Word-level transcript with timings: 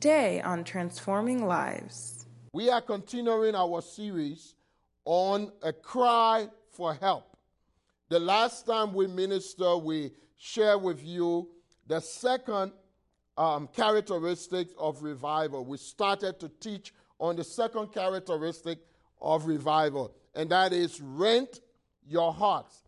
Today 0.00 0.40
on 0.42 0.62
Transforming 0.62 1.44
Lives, 1.44 2.24
we 2.52 2.70
are 2.70 2.80
continuing 2.80 3.56
our 3.56 3.82
series 3.82 4.54
on 5.04 5.50
a 5.60 5.72
cry 5.72 6.46
for 6.70 6.94
help. 6.94 7.36
The 8.08 8.20
last 8.20 8.64
time 8.64 8.94
we 8.94 9.08
ministered, 9.08 9.82
we 9.82 10.12
shared 10.36 10.82
with 10.82 11.04
you 11.04 11.48
the 11.88 11.98
second 11.98 12.70
um, 13.36 13.68
characteristic 13.74 14.68
of 14.78 15.02
revival. 15.02 15.64
We 15.64 15.78
started 15.78 16.38
to 16.38 16.48
teach 16.60 16.94
on 17.18 17.34
the 17.34 17.42
second 17.42 17.88
characteristic 17.88 18.78
of 19.20 19.46
revival, 19.46 20.14
and 20.32 20.48
that 20.50 20.72
is 20.72 21.00
rent 21.00 21.58
your 22.06 22.32
hearts. 22.32 22.84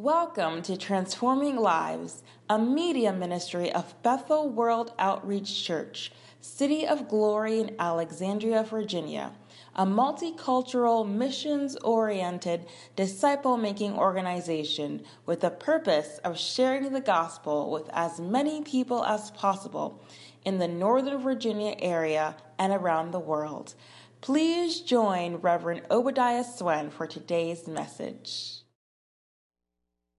Welcome 0.00 0.62
to 0.62 0.76
Transforming 0.76 1.56
Lives, 1.56 2.22
a 2.48 2.56
media 2.56 3.12
ministry 3.12 3.72
of 3.72 4.00
Bethel 4.04 4.48
World 4.48 4.92
Outreach 4.96 5.64
Church, 5.64 6.12
City 6.40 6.86
of 6.86 7.08
Glory 7.08 7.58
in 7.58 7.74
Alexandria, 7.80 8.62
Virginia, 8.62 9.32
a 9.74 9.84
multicultural, 9.84 11.04
missions 11.04 11.74
oriented, 11.78 12.66
disciple 12.94 13.56
making 13.56 13.94
organization 13.94 15.02
with 15.26 15.40
the 15.40 15.50
purpose 15.50 16.18
of 16.18 16.38
sharing 16.38 16.92
the 16.92 17.00
gospel 17.00 17.68
with 17.68 17.90
as 17.92 18.20
many 18.20 18.62
people 18.62 19.04
as 19.04 19.32
possible 19.32 20.00
in 20.44 20.58
the 20.58 20.68
Northern 20.68 21.20
Virginia 21.20 21.74
area 21.80 22.36
and 22.56 22.72
around 22.72 23.10
the 23.10 23.18
world. 23.18 23.74
Please 24.20 24.80
join 24.80 25.38
Reverend 25.38 25.82
Obadiah 25.90 26.44
Swen 26.44 26.88
for 26.88 27.08
today's 27.08 27.66
message. 27.66 28.57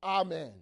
Amen. 0.04 0.54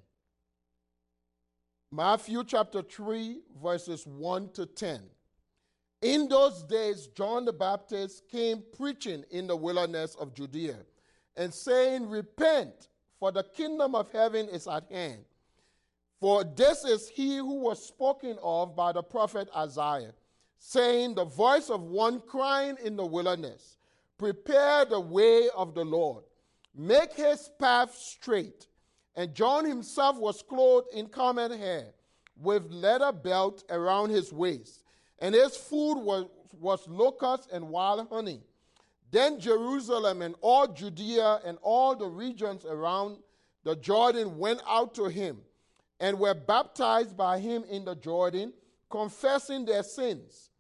Matthew 1.92 2.44
chapter 2.44 2.82
3, 2.82 3.40
verses 3.62 4.06
1 4.06 4.50
to 4.54 4.66
10. 4.66 5.02
In 6.02 6.28
those 6.28 6.64
days, 6.64 7.08
John 7.08 7.46
the 7.46 7.54
Baptist 7.54 8.28
came 8.30 8.64
preaching 8.78 9.24
in 9.32 9.48
the 9.48 9.56
wilderness 9.56 10.16
of 10.16 10.34
Judea 10.36 10.78
and 11.36 11.54
saying, 11.54 12.10
Repent, 12.10 12.90
for 13.20 13.32
the 13.32 13.44
kingdom 13.44 13.96
of 13.96 14.12
heaven 14.12 14.48
is 14.50 14.68
at 14.68 14.92
hand. 14.92 15.24
For 16.20 16.44
this 16.44 16.84
is 16.84 17.10
he 17.10 17.38
who 17.38 17.62
was 17.62 17.84
spoken 17.84 18.38
of 18.44 18.76
by 18.76 18.92
the 18.92 19.04
prophet 19.04 19.50
Isaiah, 19.56 20.14
saying, 20.60 21.16
The 21.16 21.26
voice 21.26 21.70
of 21.70 21.82
one 21.84 22.22
crying 22.22 22.76
in 22.84 22.96
the 22.96 23.06
wilderness, 23.06 23.78
Prepare 24.18 24.86
the 24.86 25.00
way 25.00 25.48
of 25.56 25.76
the 25.76 25.86
Lord, 25.86 26.24
make 26.76 27.14
his 27.14 27.50
path 27.60 27.96
straight. 27.96 28.68
And 29.18 29.34
John 29.34 29.66
himself 29.66 30.18
was 30.18 30.44
clothed 30.44 30.90
in 30.94 31.08
common 31.08 31.52
hair, 31.52 31.88
with 32.40 32.72
leather 32.72 33.12
belt 33.12 33.64
around 33.72 34.12
his 34.12 34.32
waist, 34.32 34.84
and 35.18 35.34
his 35.34 35.58
food 35.58 35.96
was, 35.96 36.28
was 36.54 36.88
locusts 36.88 37.48
and 37.52 37.68
wild 37.70 38.08
honey. 38.10 38.44
Then 39.10 39.40
Jerusalem 39.40 40.22
and 40.22 40.36
all 40.42 40.68
Judea 40.68 41.40
and 41.44 41.58
all 41.64 41.96
the 41.96 42.06
regions 42.06 42.64
around 42.64 43.18
the 43.64 43.76
Jordan 43.76 44.38
went 44.38 44.62
out 44.68 44.94
to 44.96 45.06
him 45.06 45.40
and 46.00 46.20
were 46.20 46.36
baptized 46.36 47.18
by 47.18 47.40
him 47.40 47.64
in 47.70 47.86
the 47.86 47.96
Jordan, 47.96 48.54
confessing 48.92 49.66
their 49.66 49.82
sins. 49.82 50.52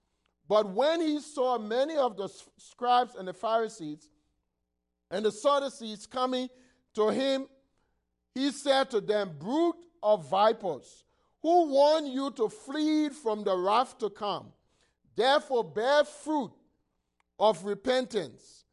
But 0.49 0.67
when 0.67 0.99
he 0.99 1.19
saw 1.19 1.59
many 1.59 1.95
of 1.95 2.17
the 2.17 2.27
scribes 2.57 3.13
and 3.13 3.27
the 3.27 3.33
Pharisees 3.33 4.09
and 5.11 5.23
the 5.23 5.31
Sadducees 5.31 6.07
coming 6.07 6.49
to 6.95 7.09
him 7.09 7.47
he 8.33 8.51
said 8.51 8.89
to 8.91 9.01
them, 9.01 9.31
Brood 9.39 9.75
of 10.01 10.29
vipers, 10.29 11.03
who 11.41 11.71
warned 11.71 12.09
you 12.09 12.31
to 12.31 12.49
flee 12.49 13.09
from 13.09 13.43
the 13.43 13.55
wrath 13.55 13.97
to 13.99 14.09
come? 14.09 14.47
Therefore, 15.15 15.63
bear 15.63 16.03
fruit 16.03 16.51
of 17.39 17.63
repentance. 17.65 18.65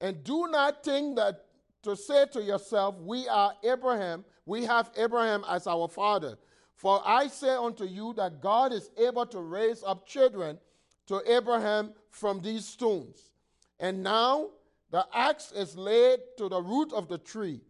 And 0.00 0.24
do 0.24 0.48
not 0.48 0.84
think 0.84 1.16
that 1.16 1.44
to 1.82 1.96
say 1.96 2.26
to 2.32 2.42
yourself, 2.42 2.96
We 2.98 3.28
are 3.28 3.54
Abraham, 3.62 4.24
we 4.46 4.64
have 4.64 4.90
Abraham 4.96 5.44
as 5.48 5.66
our 5.66 5.88
father. 5.88 6.38
For 6.74 7.00
I 7.06 7.28
say 7.28 7.54
unto 7.54 7.84
you 7.84 8.12
that 8.14 8.40
God 8.40 8.72
is 8.72 8.90
able 8.98 9.26
to 9.26 9.40
raise 9.40 9.84
up 9.84 10.06
children 10.06 10.58
to 11.06 11.22
Abraham 11.32 11.92
from 12.10 12.40
these 12.40 12.66
stones. 12.66 13.30
And 13.78 14.02
now 14.02 14.50
the 14.90 15.06
axe 15.14 15.52
is 15.52 15.76
laid 15.76 16.20
to 16.38 16.48
the 16.48 16.60
root 16.60 16.92
of 16.92 17.08
the 17.08 17.18
tree. 17.18 17.60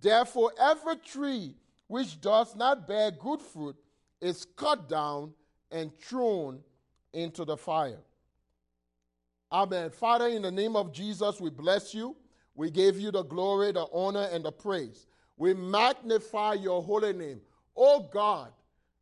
Therefore, 0.00 0.52
every 0.58 0.96
tree 0.96 1.54
which 1.86 2.20
does 2.20 2.54
not 2.56 2.86
bear 2.86 3.10
good 3.10 3.40
fruit 3.40 3.76
is 4.20 4.46
cut 4.56 4.88
down 4.88 5.32
and 5.70 5.92
thrown 5.98 6.60
into 7.12 7.44
the 7.44 7.56
fire. 7.56 8.00
Amen. 9.52 9.90
Father, 9.90 10.28
in 10.28 10.42
the 10.42 10.50
name 10.50 10.76
of 10.76 10.92
Jesus, 10.92 11.40
we 11.40 11.50
bless 11.50 11.92
you. 11.92 12.16
We 12.54 12.70
give 12.70 12.98
you 12.98 13.10
the 13.10 13.22
glory, 13.22 13.72
the 13.72 13.86
honor, 13.92 14.28
and 14.32 14.44
the 14.44 14.52
praise. 14.52 15.06
We 15.36 15.54
magnify 15.54 16.54
your 16.54 16.82
holy 16.82 17.12
name. 17.12 17.40
Oh 17.76 18.08
God, 18.12 18.52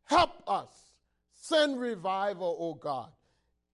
help 0.05 0.43
us. 0.47 0.69
Send 1.35 1.81
revival, 1.81 2.57
oh 2.59 2.75
God. 2.75 3.11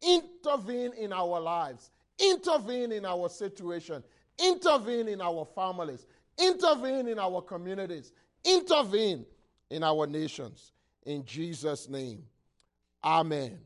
Intervene 0.03 0.93
in 0.95 1.13
our 1.13 1.41
lives. 1.41 1.91
Intervene 2.19 2.93
in 2.93 3.05
our 3.05 3.29
situation. 3.29 4.03
Intervene 4.43 5.09
in 5.09 5.21
our 5.21 5.47
families. 5.55 6.07
Intervene 6.39 7.09
in 7.09 7.19
our 7.19 7.41
communities. 7.43 8.13
Intervene 8.45 9.25
in 9.71 9.83
our 9.83 10.07
nations. 10.07 10.73
In 11.05 11.25
Jesus' 11.25 11.89
name. 11.89 12.25
Amen. 13.03 13.59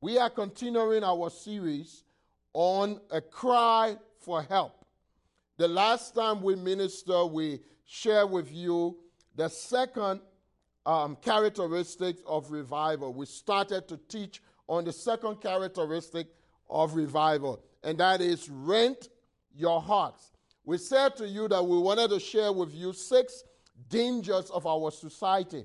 We 0.00 0.18
are 0.18 0.30
continuing 0.30 1.04
our 1.04 1.30
series 1.30 2.04
on 2.52 3.00
a 3.10 3.20
cry 3.20 3.96
for 4.18 4.42
help. 4.42 4.84
The 5.58 5.68
last 5.68 6.14
time 6.14 6.42
we 6.42 6.56
ministered, 6.56 7.30
we 7.30 7.60
shared 7.84 8.30
with 8.30 8.52
you 8.52 8.98
the 9.36 9.48
second 9.48 10.20
um, 10.84 11.16
characteristic 11.16 12.16
of 12.26 12.50
revival. 12.50 13.14
We 13.14 13.26
started 13.26 13.86
to 13.88 13.96
teach 14.08 14.42
on 14.66 14.84
the 14.84 14.92
second 14.92 15.40
characteristic 15.40 16.26
of 16.68 16.94
revival, 16.96 17.62
and 17.84 17.98
that 17.98 18.20
is 18.20 18.48
rent 18.48 19.08
your 19.54 19.80
hearts. 19.80 20.31
We 20.64 20.78
said 20.78 21.16
to 21.16 21.26
you 21.26 21.48
that 21.48 21.64
we 21.64 21.78
wanted 21.78 22.10
to 22.10 22.20
share 22.20 22.52
with 22.52 22.74
you 22.74 22.92
six 22.92 23.44
dangers 23.88 24.50
of 24.50 24.66
our 24.66 24.90
society. 24.90 25.64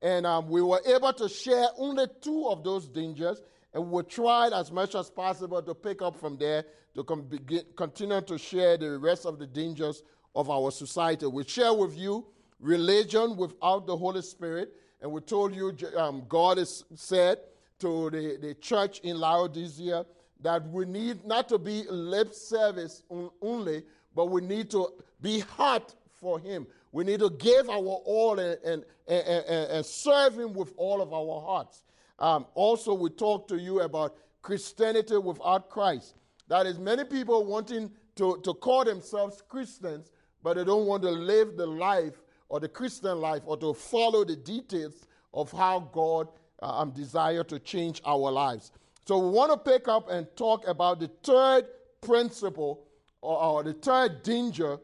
And 0.00 0.26
um, 0.26 0.48
we 0.48 0.62
were 0.62 0.80
able 0.84 1.12
to 1.12 1.28
share 1.28 1.66
only 1.78 2.06
two 2.20 2.48
of 2.48 2.64
those 2.64 2.88
dangers, 2.88 3.40
and 3.72 3.90
we 3.90 4.02
tried 4.02 4.52
as 4.52 4.72
much 4.72 4.96
as 4.96 5.08
possible 5.08 5.62
to 5.62 5.74
pick 5.74 6.02
up 6.02 6.16
from 6.16 6.36
there 6.36 6.64
to 6.94 7.04
com- 7.04 7.22
begin, 7.22 7.62
continue 7.76 8.20
to 8.20 8.36
share 8.36 8.76
the 8.76 8.98
rest 8.98 9.26
of 9.26 9.38
the 9.38 9.46
dangers 9.46 10.02
of 10.34 10.50
our 10.50 10.70
society. 10.72 11.26
We 11.26 11.44
share 11.44 11.72
with 11.72 11.96
you 11.96 12.26
religion 12.58 13.36
without 13.36 13.86
the 13.86 13.96
Holy 13.96 14.22
Spirit, 14.22 14.72
and 15.00 15.12
we 15.12 15.20
told 15.20 15.54
you 15.54 15.72
um, 15.96 16.24
God 16.28 16.58
has 16.58 16.84
said 16.94 17.38
to 17.78 18.10
the, 18.10 18.38
the 18.40 18.54
church 18.54 19.00
in 19.00 19.18
Laodicea 19.18 20.04
that 20.40 20.68
we 20.68 20.84
need 20.84 21.24
not 21.24 21.48
to 21.48 21.58
be 21.58 21.84
lip 21.88 22.34
service 22.34 23.02
only, 23.40 23.84
but 24.14 24.26
we 24.26 24.40
need 24.40 24.70
to 24.70 24.88
be 25.20 25.40
hot 25.40 25.94
for 26.20 26.38
Him. 26.38 26.66
We 26.92 27.04
need 27.04 27.20
to 27.20 27.30
give 27.30 27.68
our 27.68 27.76
all 27.76 28.38
and, 28.38 28.58
and, 28.64 28.84
and, 29.08 29.46
and 29.46 29.86
serve 29.86 30.38
Him 30.38 30.52
with 30.52 30.72
all 30.76 31.00
of 31.00 31.12
our 31.12 31.40
hearts. 31.40 31.84
Um, 32.18 32.46
also, 32.54 32.94
we 32.94 33.10
talked 33.10 33.48
to 33.48 33.56
you 33.56 33.80
about 33.80 34.16
Christianity 34.42 35.16
without 35.16 35.70
Christ. 35.70 36.14
That 36.48 36.66
is, 36.66 36.78
many 36.78 37.04
people 37.04 37.44
wanting 37.46 37.90
to, 38.16 38.40
to 38.44 38.54
call 38.54 38.84
themselves 38.84 39.42
Christians, 39.48 40.12
but 40.42 40.56
they 40.56 40.64
don't 40.64 40.86
want 40.86 41.02
to 41.02 41.10
live 41.10 41.56
the 41.56 41.66
life 41.66 42.14
or 42.48 42.60
the 42.60 42.68
Christian 42.68 43.20
life 43.20 43.42
or 43.46 43.56
to 43.56 43.72
follow 43.72 44.24
the 44.24 44.36
details 44.36 45.06
of 45.32 45.50
how 45.50 45.88
God 45.92 46.28
uh, 46.62 46.80
um, 46.80 46.90
desire 46.90 47.42
to 47.44 47.58
change 47.58 48.02
our 48.04 48.30
lives. 48.30 48.72
So 49.06 49.18
we 49.18 49.30
want 49.30 49.50
to 49.52 49.58
pick 49.58 49.88
up 49.88 50.10
and 50.10 50.26
talk 50.36 50.68
about 50.68 51.00
the 51.00 51.08
third 51.24 51.64
principle 52.02 52.84
or, 53.22 53.42
or 53.42 53.62
the 53.62 53.72
third 53.72 54.22
danger 54.22 54.78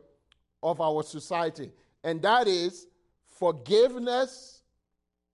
of 0.62 0.80
our 0.80 1.02
society, 1.02 1.70
and 2.02 2.22
that 2.22 2.48
is 2.48 2.86
forgiveness 3.26 4.62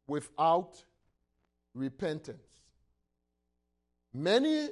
without 0.07 0.83
repentance. 1.75 2.39
Many 4.13 4.69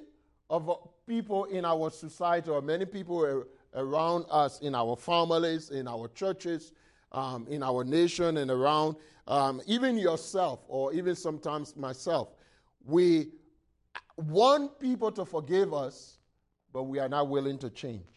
of 0.50 0.70
people 1.06 1.44
in 1.44 1.64
our 1.64 1.90
society, 1.90 2.50
or 2.50 2.61
many 2.61 2.84
people 2.84 3.44
around 3.75 4.26
us, 4.31 4.61
in 4.61 4.75
our 4.75 4.96
families, 4.96 5.70
in 5.70 5.88
our 5.88 6.08
churches, 6.08 6.73
um, 7.12 7.46
in 7.49 7.62
our 7.62 7.84
nation, 7.84 8.37
and 8.37 8.50
around, 8.50 8.96
um, 9.26 9.61
even 9.67 9.96
yourself, 9.96 10.61
or 10.69 10.93
even 10.93 11.14
sometimes 11.14 11.76
myself, 11.76 12.29
we 12.84 13.29
want 14.17 14.79
people 14.79 15.11
to 15.12 15.25
forgive 15.25 15.73
us, 15.73 16.19
but 16.73 16.84
we 16.84 16.99
are 16.99 17.08
not 17.08 17.29
willing 17.29 17.58
to 17.58 17.70
change. 17.70 18.12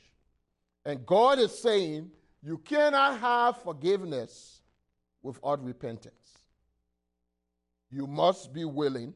And 0.85 1.05
God 1.05 1.39
is 1.39 1.57
saying 1.57 2.11
you 2.43 2.59
cannot 2.59 3.19
have 3.19 3.61
forgiveness 3.63 4.61
without 5.23 5.63
repentance. 5.63 6.13
You 7.89 8.05
must 8.05 8.53
be 8.53 8.65
willing 8.65 9.13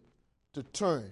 to 0.53 0.63
turn 0.63 1.11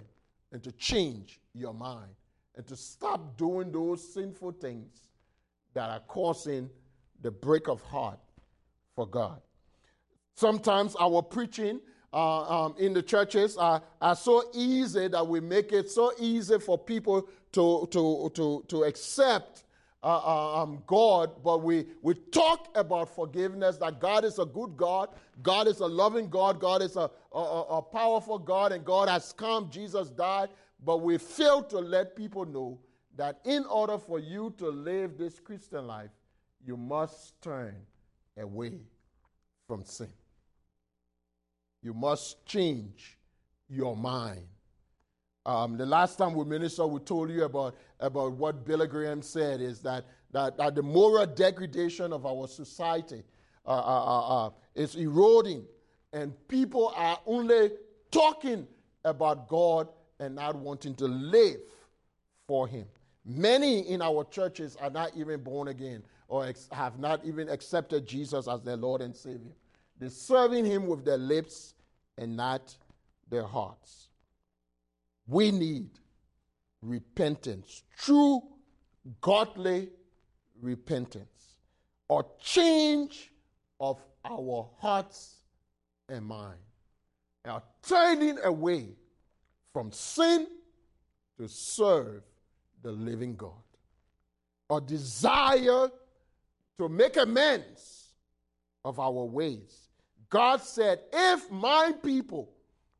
and 0.52 0.62
to 0.64 0.72
change 0.72 1.40
your 1.54 1.74
mind 1.74 2.10
and 2.56 2.66
to 2.66 2.76
stop 2.76 3.36
doing 3.36 3.70
those 3.70 4.12
sinful 4.12 4.52
things 4.52 5.08
that 5.74 5.90
are 5.90 6.00
causing 6.00 6.68
the 7.22 7.30
break 7.30 7.68
of 7.68 7.80
heart 7.82 8.18
for 8.96 9.06
God. 9.06 9.40
Sometimes 10.34 10.96
our 10.98 11.22
preaching 11.22 11.80
uh, 12.12 12.64
um, 12.64 12.74
in 12.78 12.94
the 12.94 13.02
churches 13.02 13.56
are, 13.56 13.82
are 14.00 14.16
so 14.16 14.50
easy 14.54 15.08
that 15.08 15.26
we 15.26 15.40
make 15.40 15.72
it 15.72 15.90
so 15.90 16.12
easy 16.18 16.58
for 16.58 16.78
people 16.78 17.28
to, 17.52 17.86
to, 17.90 18.30
to, 18.34 18.64
to 18.66 18.84
accept 18.84 19.64
uh, 20.02 20.06
uh, 20.06 20.62
um, 20.62 20.82
God, 20.86 21.42
but 21.42 21.62
we, 21.62 21.86
we 22.02 22.14
talk 22.14 22.68
about 22.76 23.14
forgiveness, 23.14 23.78
that 23.78 24.00
God 24.00 24.24
is 24.24 24.38
a 24.38 24.44
good 24.44 24.76
God, 24.76 25.08
God 25.42 25.66
is 25.66 25.80
a 25.80 25.86
loving 25.86 26.28
God, 26.28 26.60
God 26.60 26.82
is 26.82 26.96
a, 26.96 27.10
a, 27.32 27.38
a 27.38 27.82
powerful 27.82 28.38
God, 28.38 28.72
and 28.72 28.84
God 28.84 29.08
has 29.08 29.32
come, 29.32 29.68
Jesus 29.70 30.10
died, 30.10 30.50
but 30.84 30.98
we 30.98 31.18
fail 31.18 31.62
to 31.64 31.78
let 31.78 32.14
people 32.14 32.44
know 32.44 32.78
that 33.16 33.40
in 33.44 33.64
order 33.64 33.98
for 33.98 34.20
you 34.20 34.54
to 34.58 34.68
live 34.68 35.18
this 35.18 35.40
Christian 35.40 35.86
life, 35.86 36.10
you 36.64 36.76
must 36.76 37.40
turn 37.42 37.74
away 38.36 38.74
from 39.66 39.84
sin. 39.84 40.12
You 41.82 41.92
must 41.92 42.44
change 42.46 43.18
your 43.68 43.96
mind. 43.96 44.46
Um, 45.48 45.78
the 45.78 45.86
last 45.86 46.16
time 46.16 46.34
we 46.34 46.44
ministered, 46.44 46.88
we 46.88 47.00
told 47.00 47.30
you 47.30 47.44
about, 47.44 47.74
about 48.00 48.32
what 48.32 48.66
Billy 48.66 48.86
Graham 48.86 49.22
said 49.22 49.62
is 49.62 49.80
that, 49.80 50.04
that, 50.30 50.58
that 50.58 50.74
the 50.74 50.82
moral 50.82 51.24
degradation 51.24 52.12
of 52.12 52.26
our 52.26 52.46
society 52.46 53.22
uh, 53.64 53.70
uh, 53.70 54.04
uh, 54.04 54.46
uh, 54.46 54.50
is 54.74 54.94
eroding, 54.96 55.64
and 56.12 56.34
people 56.48 56.92
are 56.94 57.18
only 57.24 57.70
talking 58.10 58.68
about 59.06 59.48
God 59.48 59.88
and 60.20 60.34
not 60.34 60.54
wanting 60.54 60.94
to 60.96 61.06
live 61.06 61.60
for 62.46 62.68
Him. 62.68 62.84
Many 63.24 63.88
in 63.88 64.02
our 64.02 64.24
churches 64.24 64.76
are 64.76 64.90
not 64.90 65.12
even 65.16 65.42
born 65.42 65.68
again 65.68 66.02
or 66.28 66.44
ex- 66.44 66.68
have 66.72 66.98
not 66.98 67.24
even 67.24 67.48
accepted 67.48 68.06
Jesus 68.06 68.48
as 68.48 68.60
their 68.60 68.76
Lord 68.76 69.00
and 69.00 69.16
Savior. 69.16 69.52
They're 69.98 70.10
serving 70.10 70.66
Him 70.66 70.86
with 70.86 71.06
their 71.06 71.16
lips 71.16 71.72
and 72.18 72.36
not 72.36 72.76
their 73.30 73.46
hearts. 73.46 74.08
We 75.28 75.50
need 75.50 75.90
repentance, 76.80 77.82
true 77.98 78.42
godly 79.20 79.90
repentance, 80.60 81.56
or 82.08 82.26
change 82.42 83.30
of 83.78 84.00
our 84.24 84.70
hearts 84.78 85.36
and 86.08 86.24
mind, 86.24 86.58
a 87.44 87.60
turning 87.86 88.38
away 88.44 88.88
from 89.74 89.92
sin 89.92 90.46
to 91.38 91.46
serve 91.46 92.22
the 92.82 92.92
living 92.92 93.36
God, 93.36 93.52
a 94.70 94.80
desire 94.80 95.90
to 96.78 96.88
make 96.88 97.18
amends 97.18 98.14
of 98.84 98.98
our 98.98 99.24
ways. 99.24 99.88
God 100.30 100.62
said, 100.62 101.00
If 101.12 101.50
my 101.50 101.92
people 102.02 102.50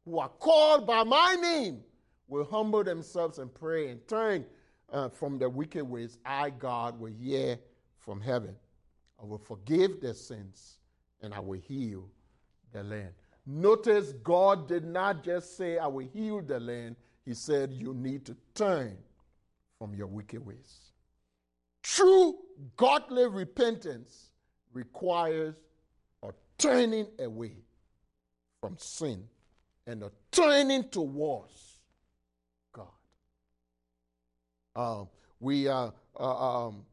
who 0.04 0.18
are 0.18 0.28
called 0.28 0.86
by 0.86 1.04
my 1.04 1.34
name 1.40 1.80
will 2.28 2.44
humble 2.44 2.84
themselves 2.84 3.38
and 3.38 3.52
pray 3.52 3.88
and 3.88 4.06
turn 4.06 4.44
uh, 4.92 5.08
from 5.08 5.38
their 5.38 5.48
wicked 5.48 5.84
ways, 5.84 6.18
I, 6.24 6.50
God, 6.50 6.98
will 6.98 7.12
hear 7.12 7.58
from 7.98 8.20
heaven. 8.20 8.54
I 9.20 9.24
will 9.24 9.38
forgive 9.38 10.00
their 10.00 10.14
sins 10.14 10.78
and 11.20 11.34
I 11.34 11.40
will 11.40 11.58
heal 11.58 12.08
the 12.72 12.82
land. 12.82 13.10
Notice 13.46 14.12
God 14.22 14.68
did 14.68 14.84
not 14.84 15.24
just 15.24 15.56
say, 15.56 15.78
I 15.78 15.86
will 15.86 16.06
heal 16.06 16.42
the 16.42 16.60
land. 16.60 16.96
He 17.24 17.34
said, 17.34 17.72
You 17.72 17.94
need 17.94 18.24
to 18.26 18.36
turn 18.54 18.96
from 19.78 19.94
your 19.94 20.06
wicked 20.06 20.44
ways. 20.44 20.92
True 21.82 22.36
godly 22.76 23.26
repentance 23.26 24.30
requires 24.72 25.56
a 26.22 26.32
turning 26.58 27.06
away 27.18 27.56
from 28.60 28.76
sin 28.78 29.24
and 29.86 30.02
a 30.02 30.10
turning 30.30 30.84
towards 30.90 31.78
God. 32.72 32.86
Um, 34.76 35.08
we 35.40 35.68
uh, 35.68 35.90
uh, 36.18 36.66
um, 36.66 36.84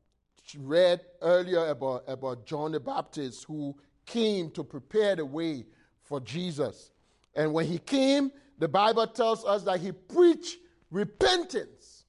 read 0.57 1.01
earlier 1.21 1.67
about, 1.67 2.03
about 2.07 2.45
John 2.45 2.71
the 2.71 2.79
Baptist 2.79 3.45
who 3.45 3.75
came 4.05 4.51
to 4.51 4.63
prepare 4.63 5.15
the 5.15 5.25
way 5.25 5.65
for 6.03 6.19
Jesus. 6.19 6.91
And 7.35 7.53
when 7.53 7.65
he 7.65 7.79
came, 7.79 8.31
the 8.59 8.67
Bible 8.67 9.07
tells 9.07 9.43
us 9.43 9.63
that 9.63 9.79
he 9.79 9.91
preached 9.91 10.57
repentance. 10.91 12.05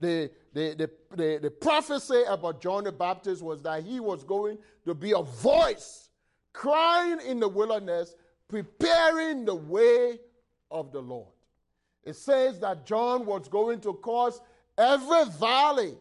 The, 0.00 0.30
the, 0.52 0.74
the, 0.76 1.16
the, 1.16 1.38
the 1.42 1.50
prophecy 1.50 2.22
about 2.26 2.60
John 2.60 2.84
the 2.84 2.92
Baptist 2.92 3.42
was 3.42 3.62
that 3.62 3.84
he 3.84 4.00
was 4.00 4.24
going 4.24 4.58
to 4.84 4.94
be 4.94 5.12
a 5.12 5.22
voice 5.22 6.08
crying 6.52 7.20
in 7.26 7.38
the 7.38 7.48
wilderness, 7.48 8.14
preparing 8.48 9.44
the 9.44 9.54
way 9.54 10.18
of 10.70 10.92
the 10.92 11.00
Lord. 11.00 11.28
It 12.04 12.16
says 12.16 12.58
that 12.60 12.84
John 12.84 13.24
was 13.26 13.48
going 13.48 13.80
to 13.82 13.94
cause 13.94 14.40
every 14.78 15.24
valley 15.38 15.94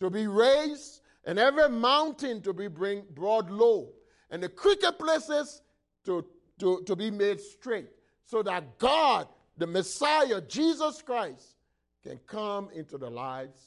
to 0.00 0.10
be 0.10 0.26
raised 0.26 1.00
and 1.24 1.38
every 1.38 1.68
mountain 1.68 2.40
to 2.42 2.52
be 2.52 2.68
bring, 2.68 3.04
brought 3.14 3.50
low, 3.50 3.92
and 4.30 4.42
the 4.42 4.48
crooked 4.48 4.98
places 4.98 5.62
to, 6.04 6.24
to, 6.58 6.82
to 6.86 6.96
be 6.96 7.10
made 7.10 7.40
straight, 7.40 7.90
so 8.24 8.42
that 8.42 8.78
God, 8.78 9.28
the 9.58 9.66
Messiah, 9.66 10.40
Jesus 10.40 11.02
Christ, 11.02 11.56
can 12.02 12.18
come 12.26 12.70
into 12.74 12.96
the 12.96 13.10
lives 13.10 13.60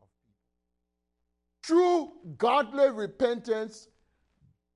of 0.00 0.08
people. 0.24 0.38
True 1.62 2.12
godly 2.38 2.90
repentance 2.90 3.88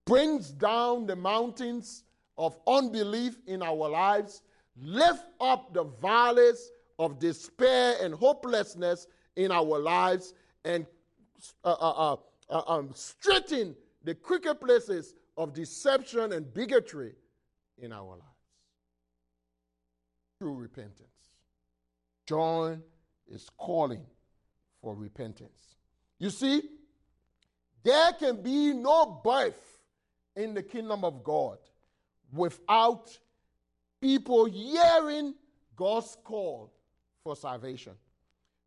brings 0.05 0.50
down 0.50 1.06
the 1.06 1.17
mountains 1.17 2.05
of 2.37 2.59
unbelief 2.67 3.37
in 3.47 3.62
our 3.62 3.88
lives, 3.88 4.43
lift 4.76 5.25
up 5.41 5.73
the 5.73 5.85
valleys 5.85 6.71
of 6.99 7.19
despair 7.19 7.97
and 8.00 8.14
hopelessness 8.14 9.07
in 9.37 9.50
our 9.50 9.78
lives, 9.78 10.35
and 10.64 10.87
uh, 11.64 11.73
uh, 11.73 12.12
uh, 12.12 12.16
uh 12.50 12.62
um, 12.78 12.95
the 14.04 14.14
crooked 14.14 14.61
places 14.61 15.14
of 15.37 15.52
deception 15.52 16.33
and 16.33 16.52
bigotry 16.54 17.14
in 17.78 17.92
our 17.92 18.11
lives. 18.11 18.23
True 20.40 20.54
repentance. 20.54 21.09
John 22.26 22.83
is 23.26 23.49
calling 23.57 24.04
for 24.80 24.95
repentance. 24.95 25.76
You 26.18 26.30
see, 26.30 26.62
there 27.83 28.12
can 28.12 28.42
be 28.42 28.73
no 28.73 29.21
birth 29.25 29.80
in 30.37 30.54
the 30.54 30.62
kingdom 30.62 31.04
of 31.04 31.25
God 31.25 31.59
without 32.33 33.16
people 34.00 34.45
hearing 34.47 35.35
God's 35.76 36.16
call 36.25 36.74
for 37.25 37.35
salvation, 37.35 37.95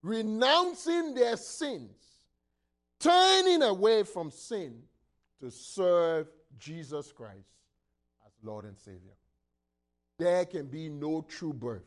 renouncing 0.02 1.14
their 1.14 1.38
sins, 1.38 1.96
turning 3.00 3.62
away 3.62 4.02
from 4.02 4.32
sin 4.32 4.82
to 5.40 5.52
serve 5.52 6.28
Jesus 6.58 7.12
Christ 7.12 7.54
as 8.26 8.34
Lord 8.42 8.66
and 8.66 8.78
Savior. 8.78 9.14
There 10.18 10.44
can 10.46 10.66
be 10.66 10.90
no 10.90 11.22
true 11.22 11.54
birth. 11.54 11.84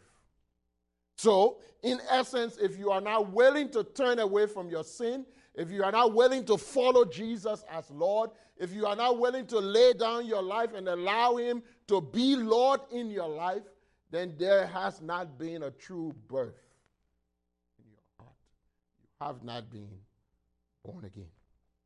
So, 1.16 1.58
in 1.82 1.98
essence, 2.08 2.56
if 2.56 2.78
you 2.78 2.92
are 2.92 3.00
not 3.00 3.32
willing 3.32 3.68
to 3.70 3.82
turn 3.82 4.20
away 4.20 4.46
from 4.46 4.70
your 4.70 4.84
sin, 4.84 5.26
if 5.56 5.72
you 5.72 5.82
are 5.82 5.90
not 5.90 6.14
willing 6.14 6.44
to 6.44 6.56
follow 6.56 7.04
Jesus 7.04 7.64
as 7.68 7.90
Lord, 7.90 8.30
if 8.56 8.72
you 8.72 8.86
are 8.86 8.94
not 8.94 9.18
willing 9.18 9.46
to 9.48 9.58
lay 9.58 9.92
down 9.92 10.24
your 10.24 10.42
life 10.42 10.72
and 10.72 10.88
allow 10.88 11.36
Him 11.36 11.64
to 11.88 12.00
be 12.00 12.36
Lord 12.36 12.80
in 12.92 13.10
your 13.10 13.28
life, 13.28 13.62
then 14.10 14.34
there 14.38 14.66
has 14.66 15.00
not 15.00 15.38
been 15.38 15.62
a 15.62 15.70
true 15.70 16.14
birth 16.28 16.62
in 17.78 17.84
your 17.90 18.00
heart. 18.18 18.34
You 19.00 19.26
have 19.26 19.44
not 19.44 19.70
been 19.70 19.90
born 20.84 21.04
again 21.04 21.30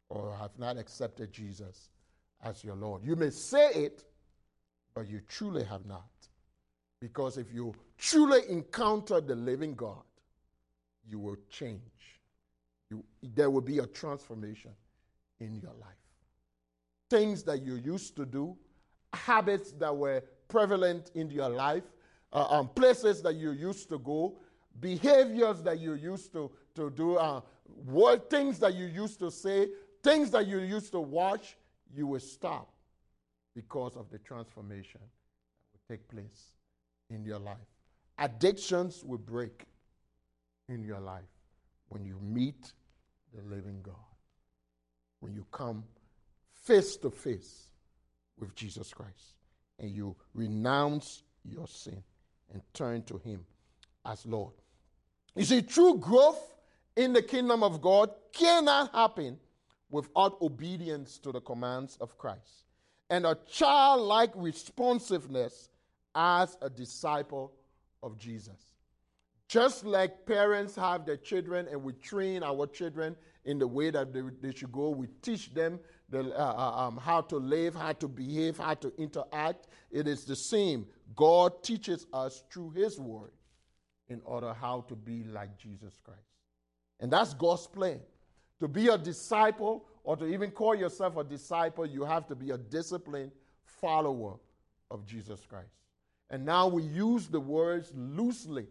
or 0.09 0.35
have 0.37 0.59
not 0.59 0.78
accepted 0.78 1.33
Jesus 1.33 1.90
as 2.43 2.62
your 2.64 2.76
Lord. 2.76 3.02
You 3.04 3.16
may 3.16 3.31
say 3.31 3.71
it, 3.73 4.04
but 4.95 5.09
you 5.09 5.21
truly 5.28 5.64
have 5.64 5.85
not. 5.87 6.04
Because 7.00 7.37
if 7.37 7.52
you 7.52 7.75
truly 7.99 8.40
encounter 8.49 9.21
the 9.21 9.35
living 9.35 9.75
God, 9.75 10.02
you 11.07 11.19
will 11.19 11.37
change. 11.50 11.81
You, 12.90 13.04
there 13.23 13.50
will 13.50 13.61
be 13.61 13.78
a 13.78 13.87
transformation 13.87 14.71
in 15.40 15.57
your 15.57 15.73
life. 15.81 15.90
Things 17.11 17.43
that 17.45 17.62
you 17.62 17.75
used 17.75 18.16
to 18.16 18.25
do, 18.25 18.57
habits 19.12 19.73
that 19.73 19.95
were 19.95 20.23
prevalent 20.49 21.11
in 21.14 21.31
your 21.31 21.49
life, 21.49 21.85
uh, 22.35 22.47
um, 22.50 22.69
places 22.69 23.23
that 23.23 23.37
you 23.37 23.53
used 23.53 23.88
to 23.88 23.99
go, 23.99 24.37
behaviors 24.81 25.62
that 25.62 25.79
you 25.79 25.95
used 25.95 26.33
to, 26.33 26.50
to 26.75 26.91
do, 26.91 27.17
uh, 27.17 27.41
word, 27.87 28.29
things 28.29 28.59
that 28.59 28.75
you 28.75 28.87
used 28.87 29.21
to 29.21 29.31
say, 29.31 29.69
things 30.03 30.31
that 30.33 30.47
you 30.47 30.59
used 30.59 30.91
to 30.93 31.00
watch, 31.00 31.57
you 31.95 32.09
will 32.09 32.21
stop 32.21 32.73
because 33.55 33.97
of 33.97 34.11
the 34.11 34.19
transformation 34.19 35.00
that 35.00 35.73
will 35.73 35.97
take 35.97 36.09
place 36.09 36.53
in 37.09 37.25
your 37.25 37.38
life. 37.38 37.57
Addictions 38.19 39.05
will 39.05 39.19
break 39.19 39.64
in 40.69 40.83
your 40.83 41.00
life 41.00 41.23
when 41.88 42.05
you 42.05 42.19
meet 42.21 42.73
the 43.33 43.43
living 43.43 43.79
God, 43.83 43.95
when 45.21 45.33
you 45.35 45.47
come 45.53 45.85
face 46.64 46.97
to 46.97 47.11
face 47.11 47.69
with 48.41 48.55
Jesus 48.57 48.93
Christ 48.93 49.37
and 49.79 49.91
you 49.91 50.17
renounce 50.35 51.23
your 51.45 51.69
sin 51.69 52.03
and 52.53 52.63
turn 52.73 53.03
to 53.05 53.19
Him 53.19 53.45
as 54.05 54.25
Lord. 54.27 54.55
You 55.35 55.45
see, 55.45 55.63
true 55.63 55.97
growth 55.97 56.55
in 56.97 57.13
the 57.13 57.23
kingdom 57.23 57.63
of 57.63 57.81
God 57.81 58.11
cannot 58.33 58.93
happen 58.93 59.39
without 59.91 60.41
obedience 60.41 61.19
to 61.19 61.33
the 61.33 61.41
commands 61.41 61.97
of 62.01 62.17
Christ 62.19 62.65
and 63.11 63.27
a 63.27 63.37
childlike 63.51 64.33
responsiveness 64.35 65.69
as 66.15 66.57
a 66.63 66.71
disciple 66.71 67.53
of 68.03 68.19
Jesus. 68.19 68.75
Just 69.49 69.85
like 69.85 70.27
parents 70.27 70.75
have 70.77 71.05
their 71.05 71.17
children 71.17 71.69
and 71.71 71.83
we 71.83 71.93
train 71.95 72.43
our 72.43 72.67
children 72.67 73.15
in 73.45 73.59
the 73.59 73.67
way 73.67 73.91
that 73.91 74.13
they, 74.13 74.23
they 74.41 74.55
should 74.55 74.73
go, 74.73 74.91
we 74.91 75.07
teach 75.21 75.53
them 75.53 75.79
the, 76.08 76.20
uh, 76.38 76.42
uh, 76.42 76.87
um, 76.87 76.96
how 76.96 77.20
to 77.23 77.37
live, 77.37 77.75
how 77.75 77.92
to 77.92 78.08
behave, 78.08 78.58
how 78.58 78.75
to 78.75 78.92
interact. 78.99 79.68
It 79.90 80.06
is 80.06 80.25
the 80.25 80.37
same. 80.37 80.87
God 81.16 81.62
teaches 81.62 82.06
us 82.12 82.44
through 82.50 82.70
His 82.70 82.99
Word 82.99 83.30
in 84.08 84.20
order 84.25 84.52
how 84.52 84.82
to 84.88 84.94
be 84.94 85.25
like 85.25 85.56
Jesus 85.58 85.99
Christ. 86.04 86.20
And 87.00 87.12
that's 87.12 87.34
God's 87.34 87.66
plan. 87.66 88.00
To 88.61 88.68
be 88.68 88.88
a 88.88 88.99
disciple 88.99 89.87
or 90.04 90.16
to 90.16 90.26
even 90.26 90.50
call 90.50 90.75
yourself 90.75 91.16
a 91.16 91.25
disciple, 91.25 91.87
you 91.87 92.04
have 92.04 92.26
to 92.28 92.34
be 92.34 92.50
a 92.50 92.58
disciplined 92.58 93.32
follower 93.64 94.37
of 94.90 95.06
Jesus 95.06 95.40
Christ. 95.49 95.68
And 96.30 96.44
now 96.44 96.68
we 96.68 96.82
use 96.82 97.26
the 97.26 97.40
words 97.40 97.92
loosely 97.94 98.66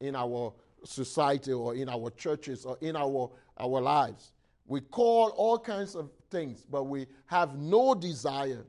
in 0.00 0.14
our 0.14 0.52
society 0.84 1.52
or 1.52 1.74
in 1.74 1.88
our 1.88 2.10
churches 2.10 2.64
or 2.64 2.78
in 2.80 2.96
our, 2.96 3.30
our 3.58 3.80
lives. 3.80 4.32
We 4.66 4.80
call 4.80 5.30
all 5.30 5.58
kinds 5.58 5.94
of 5.94 6.10
things, 6.30 6.64
but 6.70 6.84
we 6.84 7.06
have 7.26 7.56
no 7.56 7.94
desire 7.94 8.66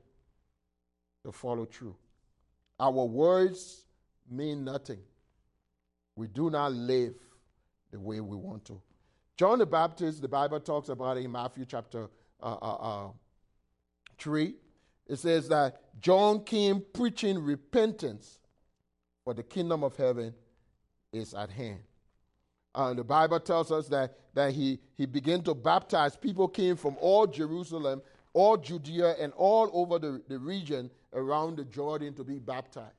to 1.23 1.31
follow 1.31 1.65
through. 1.65 1.95
Our 2.79 3.05
words 3.05 3.85
mean 4.29 4.63
nothing. 4.63 4.99
We 6.15 6.27
do 6.27 6.49
not 6.49 6.73
live 6.73 7.15
the 7.91 7.99
way 7.99 8.19
we 8.19 8.35
want 8.35 8.65
to. 8.65 8.81
John 9.37 9.59
the 9.59 9.65
Baptist, 9.65 10.21
the 10.21 10.27
Bible 10.27 10.59
talks 10.59 10.89
about 10.89 11.17
in 11.17 11.31
Matthew 11.31 11.65
chapter 11.65 12.09
uh, 12.41 12.57
uh, 12.61 12.75
uh, 12.75 13.09
3. 14.17 14.53
It 15.07 15.19
says 15.19 15.47
that 15.49 15.79
John 16.01 16.43
came 16.43 16.83
preaching 16.93 17.39
repentance, 17.39 18.39
for 19.23 19.33
the 19.33 19.43
kingdom 19.43 19.83
of 19.83 19.95
heaven 19.95 20.33
is 21.13 21.33
at 21.33 21.49
hand. 21.49 21.79
Uh, 22.77 22.93
the 22.93 23.03
Bible 23.03 23.39
tells 23.39 23.72
us 23.72 23.88
that, 23.88 24.15
that 24.36 24.53
he, 24.53 24.77
he 24.96 25.07
began 25.07 25.41
to 25.41 25.55
baptize. 25.55 26.15
People 26.15 26.48
came 26.48 26.75
from 26.75 26.96
all 27.00 27.25
Jerusalem, 27.25 28.03
all 28.34 28.55
Judea, 28.55 29.15
and 29.19 29.34
all 29.34 29.72
over 29.74 29.98
the, 29.98 30.22
the 30.27 30.38
region 30.38 30.91
around 31.12 31.57
the 31.57 31.65
Jordan 31.65 32.13
to 32.13 32.24
be 32.24 32.38
baptized. 32.38 32.93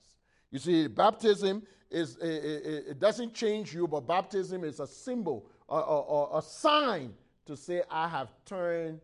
You 0.50 0.58
see, 0.58 0.88
baptism 0.88 1.62
is 1.92 2.16
it, 2.16 2.26
it, 2.26 2.84
it 2.88 2.98
doesn't 2.98 3.34
change 3.34 3.72
you, 3.72 3.86
but 3.86 4.00
baptism 4.00 4.64
is 4.64 4.80
a 4.80 4.86
symbol 4.86 5.46
or, 5.68 6.28
a 6.34 6.42
sign 6.42 7.14
to 7.46 7.56
say, 7.56 7.82
I 7.88 8.08
have 8.08 8.30
turned 8.44 9.00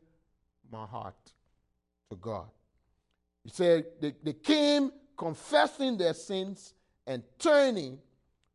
my 0.72 0.86
heart 0.86 1.14
to 2.10 2.16
God. 2.16 2.46
He 3.44 3.50
said 3.50 3.84
they, 4.00 4.12
they 4.24 4.32
came 4.32 4.90
confessing 5.16 5.98
their 5.98 6.14
sins 6.14 6.74
and 7.06 7.22
turning 7.38 8.00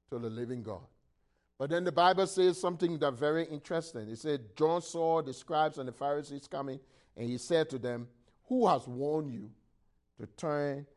to 0.10 0.20
the 0.20 0.30
living 0.30 0.64
God. 0.64 0.82
But 1.60 1.70
then 1.70 1.84
the 1.84 1.92
Bible 1.92 2.26
says 2.26 2.60
something 2.60 2.98
that's 2.98 3.20
very 3.20 3.44
interesting. 3.44 4.10
It 4.10 4.18
said, 4.18 4.56
John 4.56 4.82
saw 4.82 5.22
the 5.22 5.34
scribes 5.34 5.78
and 5.78 5.88
the 5.88 5.94
Pharisees 5.94 6.48
coming, 6.48 6.80
and 7.18 7.30
he 7.30 7.38
said 7.38 7.70
to 7.72 7.78
them, 7.78 8.08
Who 8.48 8.66
has 8.68 8.88
warned 8.88 9.32
you 9.32 9.52
to 10.20 10.26
turn 10.38 10.88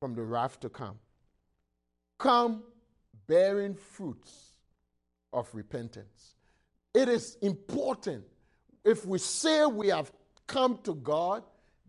from 0.00 0.14
the 0.14 0.22
wrath 0.22 0.58
to 0.60 0.68
come? 0.68 0.98
Come 2.18 2.64
bearing 3.28 3.74
fruits 3.74 4.52
of 5.32 5.48
repentance. 5.54 6.34
It 6.92 7.08
is 7.08 7.36
important 7.40 8.24
if 8.84 9.04
we 9.04 9.18
say 9.18 9.66
we 9.66 9.88
have 9.88 10.10
come 10.46 10.78
to 10.84 10.94
God, 10.94 11.44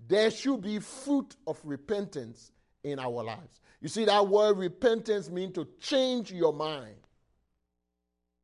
there 0.07 0.29
should 0.29 0.61
be 0.61 0.79
fruit 0.79 1.35
of 1.47 1.59
repentance 1.63 2.51
in 2.83 2.99
our 2.99 3.23
lives. 3.23 3.61
You 3.81 3.88
see, 3.88 4.05
that 4.05 4.27
word 4.27 4.57
repentance 4.57 5.29
means 5.29 5.53
to 5.55 5.67
change 5.79 6.31
your 6.31 6.53
mind, 6.53 6.95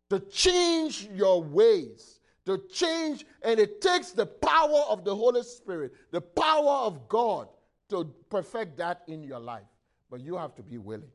to 0.10 0.20
change 0.20 1.10
your 1.14 1.44
ways, 1.44 2.20
to 2.46 2.62
change, 2.72 3.26
and 3.42 3.60
it 3.60 3.82
takes 3.82 4.12
the 4.12 4.26
power 4.26 4.84
of 4.88 5.04
the 5.04 5.14
Holy 5.14 5.44
Spirit, 5.44 5.94
the 6.12 6.22
power 6.22 6.86
of 6.86 7.08
God 7.10 7.50
to 7.90 8.06
perfect 8.30 8.78
that 8.78 9.02
in 9.08 9.24
your 9.24 9.40
life. 9.40 9.68
But 10.10 10.22
you 10.22 10.38
have 10.38 10.56
to 10.56 10.64
be 10.64 10.78
willing. 10.78 11.12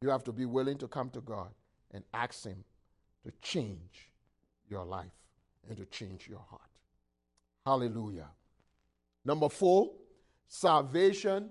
You 0.00 0.10
have 0.10 0.24
to 0.24 0.32
be 0.32 0.46
willing 0.46 0.78
to 0.78 0.88
come 0.88 1.10
to 1.10 1.20
God 1.20 1.48
and 1.92 2.04
ask 2.14 2.44
Him 2.44 2.64
to 3.24 3.32
change 3.40 4.10
your 4.68 4.84
life 4.84 5.10
and 5.68 5.76
to 5.76 5.84
change 5.86 6.28
your 6.28 6.44
heart. 6.48 6.60
Hallelujah. 7.66 8.28
Number 9.24 9.48
four, 9.48 9.90
salvation 10.48 11.50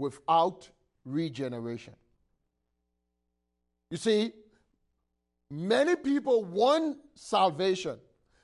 without 0.00 0.68
regeneration. 1.04 1.94
You 3.90 3.98
see, 3.98 4.32
many 5.50 5.96
people 5.96 6.44
want 6.44 6.98
salvation. 7.14 7.98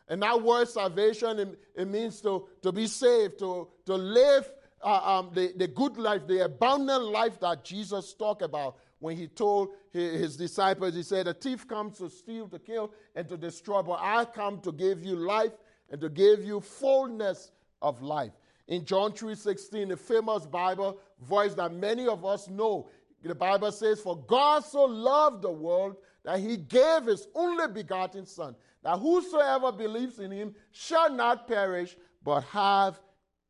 And 0.09 0.23
that 0.23 0.41
word 0.41 0.69
salvation, 0.69 1.39
it, 1.41 1.59
it 1.75 1.89
means 1.89 2.21
to, 2.21 2.47
to 2.63 2.71
be 2.71 2.87
saved, 2.87 3.39
to, 3.41 3.69
to 3.87 3.95
live 3.95 4.49
uh, 4.83 5.19
um, 5.19 5.31
the, 5.35 5.53
the 5.57 5.67
good 5.67 5.97
life, 5.97 6.27
the 6.27 6.45
abundant 6.45 7.05
life 7.05 7.41
that 7.41 7.65
Jesus 7.65 8.15
talked 8.15 8.43
about 8.43 8.77
when 8.99 9.17
he 9.17 9.27
told 9.27 9.71
his 9.93 10.37
disciples, 10.37 10.95
he 10.95 11.03
said, 11.03 11.27
A 11.27 11.35
thief 11.35 11.67
comes 11.67 11.99
to 11.99 12.09
steal, 12.09 12.49
to 12.49 12.59
kill, 12.59 12.93
and 13.15 13.29
to 13.29 13.37
destroy, 13.37 13.83
but 13.83 13.99
I 14.01 14.25
come 14.25 14.61
to 14.61 14.73
give 14.73 15.05
you 15.05 15.17
life 15.17 15.53
and 15.91 16.01
to 16.01 16.09
give 16.09 16.45
you 16.45 16.61
fullness 16.61 17.51
of 17.83 18.01
life. 18.03 18.33
In 18.69 18.85
John 18.85 19.13
3:16, 19.13 19.89
the 19.89 19.97
famous 19.97 20.45
Bible 20.47 20.99
voice 21.21 21.55
that 21.55 21.73
many 21.73 22.07
of 22.07 22.25
us 22.25 22.49
know, 22.49 22.89
the 23.23 23.35
Bible 23.35 23.73
says, 23.73 24.01
For 24.01 24.17
God 24.17 24.65
so 24.65 24.85
loved 24.85 25.43
the 25.43 25.51
world 25.51 25.97
that 26.25 26.41
he 26.41 26.57
gave 26.57 27.05
his 27.05 27.27
only 27.35 27.69
begotten 27.69 28.27
Son, 28.27 28.55
that 28.83 28.99
whosoever 28.99 29.73
believes 29.73 30.19
in 30.19 30.31
him 30.31 30.55
shall 30.71 31.13
not 31.13 31.49
perish, 31.49 31.97
but 32.23 32.43
have 32.45 33.01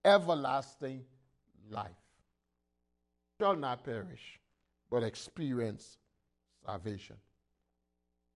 everlasting 0.04 1.04
life. 1.70 1.90
Shall 3.40 3.56
not 3.56 3.85
perish 3.85 4.37
but 4.90 5.02
experience 5.02 5.99
salvation. 6.64 7.16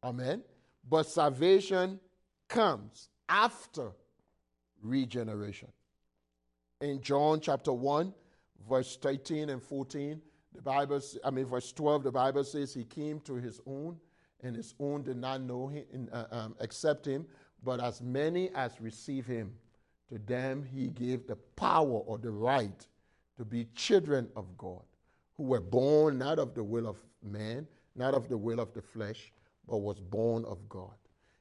Amen. 0.02 0.42
But 0.88 1.06
salvation 1.06 2.00
comes 2.48 3.08
after 3.28 3.92
regeneration. 4.82 5.68
In 6.80 7.00
John 7.02 7.40
chapter 7.40 7.72
1, 7.72 8.14
verse 8.68 8.96
13 8.96 9.50
and 9.50 9.62
14, 9.62 10.20
the 10.54 10.62
Bible, 10.62 11.00
I 11.24 11.30
mean, 11.30 11.46
verse 11.46 11.72
12, 11.72 12.04
the 12.04 12.12
Bible 12.12 12.44
says 12.44 12.74
he 12.74 12.84
came 12.84 13.20
to 13.20 13.34
his 13.34 13.60
own, 13.66 13.96
and 14.42 14.56
his 14.56 14.74
own 14.80 15.02
did 15.02 15.16
not 15.16 15.42
know 15.42 15.68
him, 15.68 16.08
uh, 16.12 16.24
um, 16.30 16.56
accept 16.60 17.06
him, 17.06 17.26
but 17.62 17.80
as 17.80 18.00
many 18.00 18.50
as 18.54 18.80
receive 18.80 19.26
him, 19.26 19.52
to 20.08 20.18
them 20.18 20.64
he 20.64 20.88
gave 20.88 21.26
the 21.26 21.36
power 21.36 22.00
or 22.00 22.18
the 22.18 22.30
right 22.30 22.86
to 23.36 23.44
be 23.44 23.66
children 23.74 24.28
of 24.34 24.46
God 24.58 24.82
who 25.40 25.44
were 25.44 25.60
born 25.60 26.18
not 26.18 26.38
of 26.38 26.54
the 26.54 26.62
will 26.62 26.86
of 26.86 26.98
man, 27.22 27.66
not 27.96 28.12
of 28.12 28.28
the 28.28 28.36
will 28.36 28.60
of 28.60 28.74
the 28.74 28.82
flesh, 28.82 29.32
but 29.66 29.78
was 29.78 29.98
born 29.98 30.44
of 30.44 30.68
God. 30.68 30.92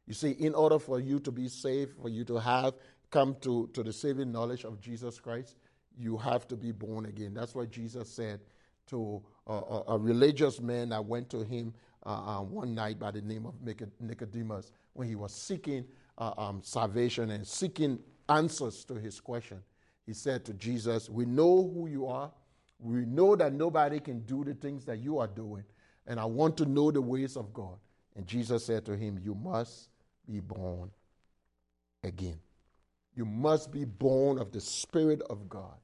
You 0.07 0.13
see, 0.13 0.31
in 0.31 0.55
order 0.55 0.79
for 0.79 1.01
you 1.01 1.19
to 1.19 1.31
be 1.31 1.49
saved, 1.49 1.97
for 2.01 2.07
you 2.07 2.23
to 2.23 2.38
have 2.38 2.75
come 3.11 3.35
to, 3.41 3.69
to 3.73 3.83
the 3.83 3.91
saving 3.91 4.31
knowledge 4.31 4.63
of 4.63 4.79
Jesus 4.79 5.19
Christ, 5.19 5.55
you 5.98 6.17
have 6.17 6.48
to 6.48 6.55
be 6.55 6.72
born 6.72 7.05
again. 7.05 7.34
That's 7.34 7.55
what 7.55 7.69
Jesus 7.72 8.10
said 8.10 8.39
to 8.88 9.22
a, 9.48 9.53
a, 9.53 9.84
a 9.89 9.98
religious 9.98 10.60
man 10.60 10.89
that 10.89 11.03
went 11.03 11.29
to 11.31 11.43
him 11.43 11.74
uh, 12.05 12.39
uh, 12.39 12.41
one 12.41 12.74
night 12.74 13.00
by 13.00 13.12
the 13.12 13.22
name 13.22 13.46
of 13.46 13.55
Nicodemus 14.00 14.72
when 14.93 15.08
he 15.08 15.15
was 15.15 15.34
seeking 15.34 15.86
uh, 16.17 16.34
um, 16.38 16.62
salvation 16.63 17.31
and 17.31 17.46
seeking 17.46 18.00
answers 18.29 18.84
to 18.86 18.96
his 18.96 19.19
question. 19.19 19.62
He 20.05 20.13
said 20.13 20.46
to 20.46 20.53
Jesus, 20.53 21.10
We 21.10 21.25
know 21.25 21.72
who 21.74 21.88
you 21.88 22.08
are 22.08 22.31
we 22.79 23.05
know 23.05 23.36
that 23.36 23.53
nobody 23.53 24.00
can 24.00 24.22
do 24.22 24.43
the 24.43 24.53
things 24.53 24.86
that 24.86 25.00
you 25.00 25.19
are 25.19 25.27
doing, 25.27 25.63
and 26.08 26.19
I 26.19 26.25
want 26.25 26.55
to 26.58 26.65
know 26.65 26.91
the 26.91 27.01
ways 27.01 27.36
of 27.36 27.53
God. 27.53 27.77
And 28.15 28.25
Jesus 28.25 28.65
said 28.65 28.86
to 28.86 28.96
him, 28.96 29.19
You 29.22 29.36
must 29.36 29.89
be 30.25 30.39
born 30.39 30.89
again. 32.03 32.39
You 33.16 33.25
must 33.25 33.72
be 33.72 33.86
born 33.86 34.39
of 34.39 34.51
the 34.51 34.62
Spirit 34.62 35.22
of 35.30 35.50
God. 35.50 35.78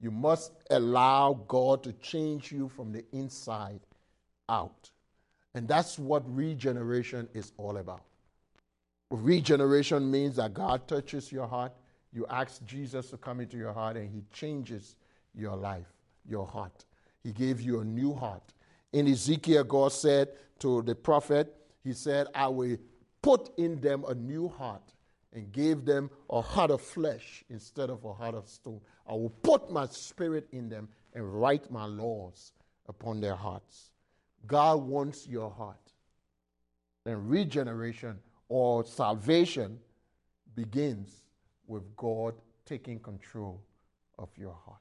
You 0.00 0.10
must 0.10 0.52
allow 0.70 1.34
God 1.46 1.82
to 1.84 1.92
change 1.92 2.50
you 2.50 2.68
from 2.68 2.92
the 2.92 3.04
inside 3.12 3.80
out. 4.48 4.90
And 5.54 5.68
that's 5.68 5.98
what 5.98 6.22
regeneration 6.34 7.28
is 7.34 7.52
all 7.58 7.76
about. 7.76 8.02
Regeneration 9.10 10.10
means 10.10 10.36
that 10.36 10.54
God 10.54 10.86
touches 10.86 11.30
your 11.30 11.46
heart. 11.46 11.72
You 12.12 12.26
ask 12.30 12.64
Jesus 12.64 13.10
to 13.10 13.16
come 13.16 13.40
into 13.40 13.56
your 13.56 13.72
heart 13.72 13.96
and 13.96 14.08
he 14.08 14.22
changes 14.32 14.96
your 15.34 15.56
life, 15.56 15.92
your 16.28 16.46
heart. 16.46 16.84
He 17.22 17.32
gave 17.32 17.60
you 17.60 17.80
a 17.80 17.84
new 17.84 18.14
heart. 18.14 18.42
In 18.92 19.06
Ezekiel, 19.06 19.64
God 19.64 19.92
said 19.92 20.28
to 20.60 20.82
the 20.82 20.94
prophet, 20.94 21.54
He 21.84 21.92
said, 21.92 22.28
I 22.34 22.48
will 22.48 22.76
put 23.22 23.50
in 23.58 23.80
them 23.80 24.04
a 24.08 24.14
new 24.14 24.48
heart 24.48 24.82
and 25.32 25.52
gave 25.52 25.84
them 25.84 26.10
a 26.28 26.40
heart 26.40 26.70
of 26.70 26.80
flesh 26.80 27.44
instead 27.48 27.90
of 27.90 28.04
a 28.04 28.12
heart 28.12 28.34
of 28.34 28.48
stone. 28.48 28.80
I 29.08 29.12
will 29.12 29.30
put 29.42 29.70
my 29.70 29.86
spirit 29.86 30.48
in 30.52 30.68
them 30.68 30.88
and 31.14 31.40
write 31.40 31.70
my 31.70 31.84
laws 31.84 32.52
upon 32.88 33.20
their 33.20 33.36
hearts. 33.36 33.90
God 34.46 34.82
wants 34.82 35.26
your 35.26 35.50
heart. 35.50 35.76
And 37.06 37.30
regeneration 37.30 38.18
or 38.48 38.84
salvation 38.84 39.78
begins 40.54 41.24
with 41.66 41.96
God 41.96 42.34
taking 42.66 42.98
control 42.98 43.62
of 44.18 44.28
your 44.36 44.56
heart. 44.64 44.80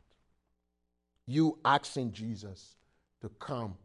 You 1.27 1.59
asking 1.63 2.11
Jesus 2.11 2.75
to 3.21 3.29
come 3.39 3.75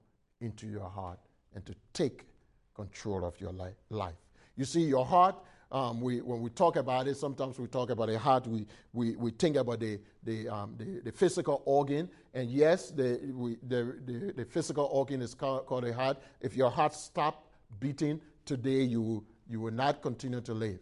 into 0.41 0.67
your 0.67 0.89
heart 0.89 1.19
and 1.55 1.65
to 1.67 1.75
take 1.93 2.27
control 2.75 3.25
of 3.25 3.41
your 3.41 3.53
life. 3.53 4.15
You 4.57 4.65
see, 4.65 4.83
your 4.83 5.05
heart, 5.05 5.37
um, 5.73 6.01
we, 6.01 6.21
when 6.21 6.41
we 6.41 6.51
talk 6.51 6.77
about 6.77 7.09
it, 7.09 7.17
sometimes 7.17 7.59
we 7.59 7.67
talk 7.67 7.91
about 7.91 8.09
the 8.09 8.19
heart, 8.19 8.47
we, 8.47 8.67
we, 8.93 9.17
we 9.17 9.31
think 9.31 9.57
about 9.57 9.81
the, 9.81 9.99
the, 10.23 10.49
um, 10.49 10.75
the, 10.79 11.01
the, 11.05 11.13
physical 11.13 11.63
organ. 11.65 12.09
And 12.33 12.51
yes, 12.51 12.91
the, 12.91 13.21
we, 13.33 13.57
the, 13.67 13.97
the, 14.05 14.33
the, 14.37 14.45
physical 14.45 14.85
organ 14.93 15.23
is 15.23 15.35
called, 15.35 15.67
called 15.67 15.85
a 15.85 15.93
heart. 15.93 16.19
If 16.41 16.57
your 16.57 16.71
heart 16.71 16.95
stopped 16.95 17.49
beating 17.81 18.21
today, 18.45 18.83
you, 18.83 19.25
you 19.49 19.61
will 19.61 19.73
not 19.73 20.03
continue 20.03 20.41
to 20.43 20.55
live. 20.55 20.79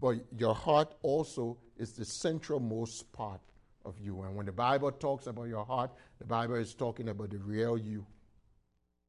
But 0.00 0.18
your 0.36 0.54
heart 0.54 0.94
also 1.02 1.58
is 1.76 1.92
the 1.92 2.04
centralmost 2.04 3.04
part 3.12 3.40
of 3.84 3.98
you. 3.98 4.22
And 4.22 4.36
when 4.36 4.46
the 4.46 4.52
Bible 4.52 4.92
talks 4.92 5.26
about 5.26 5.48
your 5.48 5.64
heart, 5.64 5.90
the 6.18 6.26
Bible 6.26 6.56
is 6.56 6.74
talking 6.74 7.08
about 7.08 7.30
the 7.30 7.38
real 7.38 7.76
you, 7.76 8.06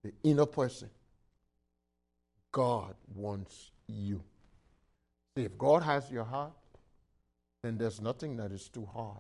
the 0.04 0.12
inner 0.24 0.46
person. 0.46 0.90
God 2.52 2.96
wants 3.14 3.72
you. 3.88 4.24
See, 5.36 5.44
if 5.44 5.58
God 5.58 5.84
has 5.84 6.10
your 6.12 6.24
heart, 6.24 6.52
then 7.64 7.78
there's 7.78 8.02
nothing 8.02 8.38
that 8.38 8.52
is 8.52 8.68
too 8.70 8.86
hard 8.86 9.20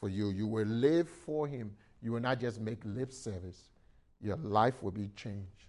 for 0.00 0.08
you. 0.08 0.30
You 0.30 0.46
will 0.46 0.66
live 0.66 1.08
for 1.08 1.46
Him. 1.46 1.74
You 2.02 2.12
will 2.12 2.20
not 2.20 2.40
just 2.40 2.60
make 2.60 2.78
lip 2.84 3.12
service. 3.12 3.70
Your 4.20 4.36
life 4.36 4.82
will 4.82 4.90
be 4.90 5.10
changed 5.16 5.66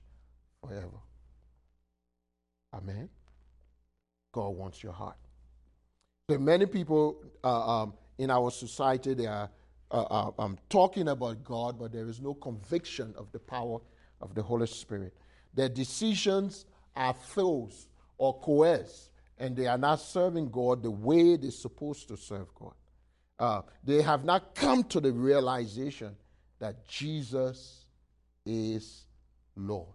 forever. 0.61 0.99
Amen. 2.73 3.09
God 4.31 4.49
wants 4.49 4.83
your 4.83 4.93
heart. 4.93 5.17
Are 6.29 6.37
many 6.37 6.65
people 6.65 7.23
uh, 7.43 7.81
um, 7.81 7.93
in 8.17 8.29
our 8.29 8.51
society, 8.51 9.13
they 9.13 9.25
are 9.25 9.49
uh, 9.91 10.01
uh, 10.01 10.31
um, 10.37 10.57
talking 10.69 11.07
about 11.07 11.43
God, 11.43 11.79
but 11.79 11.91
there 11.91 12.07
is 12.07 12.21
no 12.21 12.35
conviction 12.35 13.13
of 13.17 13.31
the 13.31 13.39
power 13.39 13.79
of 14.21 14.35
the 14.35 14.43
Holy 14.43 14.67
Spirit. 14.67 15.13
Their 15.55 15.69
decisions 15.69 16.65
are 16.95 17.13
forced 17.13 17.89
or 18.17 18.39
coerced, 18.39 19.09
and 19.39 19.55
they 19.55 19.67
are 19.67 19.77
not 19.77 20.01
serving 20.01 20.49
God 20.49 20.83
the 20.83 20.91
way 20.91 21.37
they're 21.37 21.51
supposed 21.51 22.07
to 22.09 22.17
serve 22.17 22.53
God. 22.55 22.73
Uh, 23.39 23.61
they 23.83 24.01
have 24.01 24.25
not 24.25 24.53
come 24.53 24.83
to 24.83 24.99
the 24.99 25.11
realization 25.13 26.15
that 26.59 26.85
Jesus 26.85 27.85
is 28.45 29.05
Lord. 29.55 29.87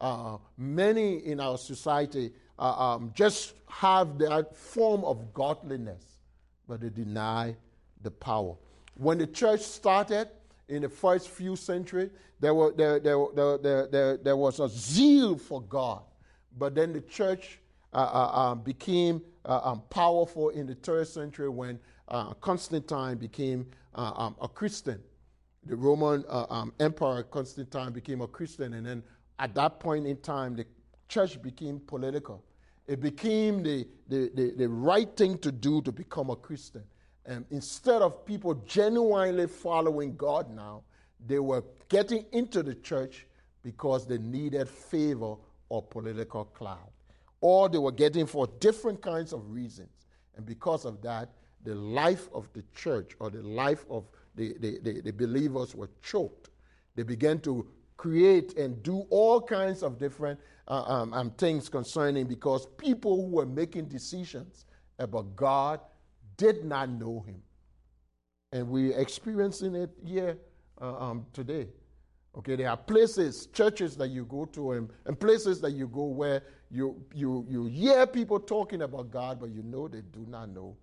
Uh, 0.00 0.38
many 0.56 1.18
in 1.18 1.38
our 1.38 1.58
society 1.58 2.32
uh, 2.58 2.94
um, 2.94 3.12
just 3.14 3.54
have 3.68 4.18
that 4.18 4.56
form 4.56 5.04
of 5.04 5.32
godliness, 5.34 6.04
but 6.66 6.80
they 6.80 6.88
deny 6.88 7.54
the 8.02 8.10
power. 8.10 8.56
When 8.94 9.18
the 9.18 9.26
church 9.26 9.60
started 9.60 10.28
in 10.68 10.82
the 10.82 10.88
first 10.88 11.28
few 11.28 11.56
centuries, 11.56 12.10
there, 12.40 12.54
were, 12.54 12.72
there, 12.72 12.98
there, 12.98 13.26
there, 13.34 13.86
there, 13.86 14.16
there 14.16 14.36
was 14.36 14.60
a 14.60 14.68
zeal 14.68 15.36
for 15.36 15.60
God. 15.62 16.02
But 16.58 16.74
then 16.74 16.92
the 16.92 17.00
church 17.02 17.60
um, 17.98 18.62
became 18.62 19.22
uh, 19.44 19.60
um, 19.62 19.82
powerful 19.90 20.50
in 20.50 20.66
the 20.66 20.74
third 20.76 21.06
century 21.08 21.48
when 21.48 21.78
uh, 22.08 22.32
Constantine 22.34 23.16
became 23.16 23.66
uh, 23.94 24.12
um, 24.16 24.36
a 24.40 24.48
Christian. 24.48 25.00
The 25.64 25.76
Roman 25.76 26.24
uh, 26.28 26.46
um, 26.50 26.72
Emperor 26.80 27.22
Constantine 27.24 27.92
became 27.92 28.20
a 28.20 28.26
Christian, 28.26 28.74
and 28.74 28.86
then 28.86 29.02
at 29.38 29.54
that 29.54 29.80
point 29.80 30.06
in 30.06 30.16
time, 30.18 30.56
the 30.56 30.66
church 31.08 31.40
became 31.42 31.80
political. 31.80 32.44
It 32.86 33.00
became 33.00 33.62
the, 33.62 33.86
the, 34.08 34.30
the, 34.34 34.54
the 34.56 34.68
right 34.68 35.08
thing 35.16 35.38
to 35.38 35.52
do 35.52 35.82
to 35.82 35.92
become 35.92 36.30
a 36.30 36.36
Christian. 36.36 36.82
And 37.26 37.44
instead 37.50 38.02
of 38.02 38.26
people 38.26 38.54
genuinely 38.66 39.46
following 39.46 40.16
God 40.16 40.50
now, 40.54 40.82
they 41.24 41.38
were 41.38 41.62
getting 41.88 42.24
into 42.32 42.62
the 42.62 42.74
church 42.74 43.26
because 43.62 44.06
they 44.06 44.18
needed 44.18 44.68
favor 44.68 45.36
or 45.68 45.82
political 45.82 46.44
clout. 46.46 46.91
Or 47.42 47.68
they 47.68 47.78
were 47.78 47.92
getting 47.92 48.26
for 48.26 48.46
different 48.60 49.02
kinds 49.02 49.34
of 49.34 49.50
reasons. 49.50 49.90
And 50.36 50.46
because 50.46 50.86
of 50.86 51.02
that, 51.02 51.28
the 51.64 51.74
life 51.74 52.28
of 52.32 52.48
the 52.54 52.64
church 52.74 53.12
or 53.20 53.28
the 53.30 53.42
life 53.42 53.84
of 53.90 54.08
the, 54.34 54.54
the, 54.58 54.78
the, 54.82 55.00
the 55.02 55.12
believers 55.12 55.74
were 55.74 55.90
choked. 56.02 56.48
They 56.96 57.02
began 57.02 57.40
to 57.40 57.68
create 57.96 58.56
and 58.56 58.82
do 58.82 59.06
all 59.10 59.40
kinds 59.40 59.82
of 59.82 59.98
different 59.98 60.40
uh, 60.68 60.82
um, 60.82 61.12
um, 61.12 61.30
things 61.32 61.68
concerning 61.68 62.26
because 62.26 62.66
people 62.78 63.16
who 63.16 63.36
were 63.36 63.46
making 63.46 63.86
decisions 63.86 64.64
about 64.98 65.36
God 65.36 65.80
did 66.36 66.64
not 66.64 66.88
know 66.88 67.24
Him. 67.26 67.42
And 68.52 68.68
we're 68.68 68.98
experiencing 68.98 69.74
it 69.74 69.90
here 70.04 70.38
uh, 70.80 70.96
um, 70.96 71.26
today. 71.32 71.68
Okay, 72.36 72.56
there 72.56 72.70
are 72.70 72.76
places, 72.76 73.46
churches 73.52 73.96
that 73.96 74.08
you 74.08 74.24
go 74.24 74.46
to, 74.46 74.72
and, 74.72 74.90
and 75.04 75.18
places 75.18 75.60
that 75.60 75.72
you 75.72 75.86
go 75.86 76.04
where 76.04 76.42
you, 76.72 77.04
you, 77.14 77.46
you 77.50 77.66
hear 77.66 78.06
people 78.06 78.40
talking 78.40 78.80
about 78.80 79.10
God, 79.10 79.38
but 79.38 79.50
you 79.50 79.62
know 79.62 79.88
they 79.88 80.00
do 80.00 80.24
not 80.26 80.48
know 80.48 80.74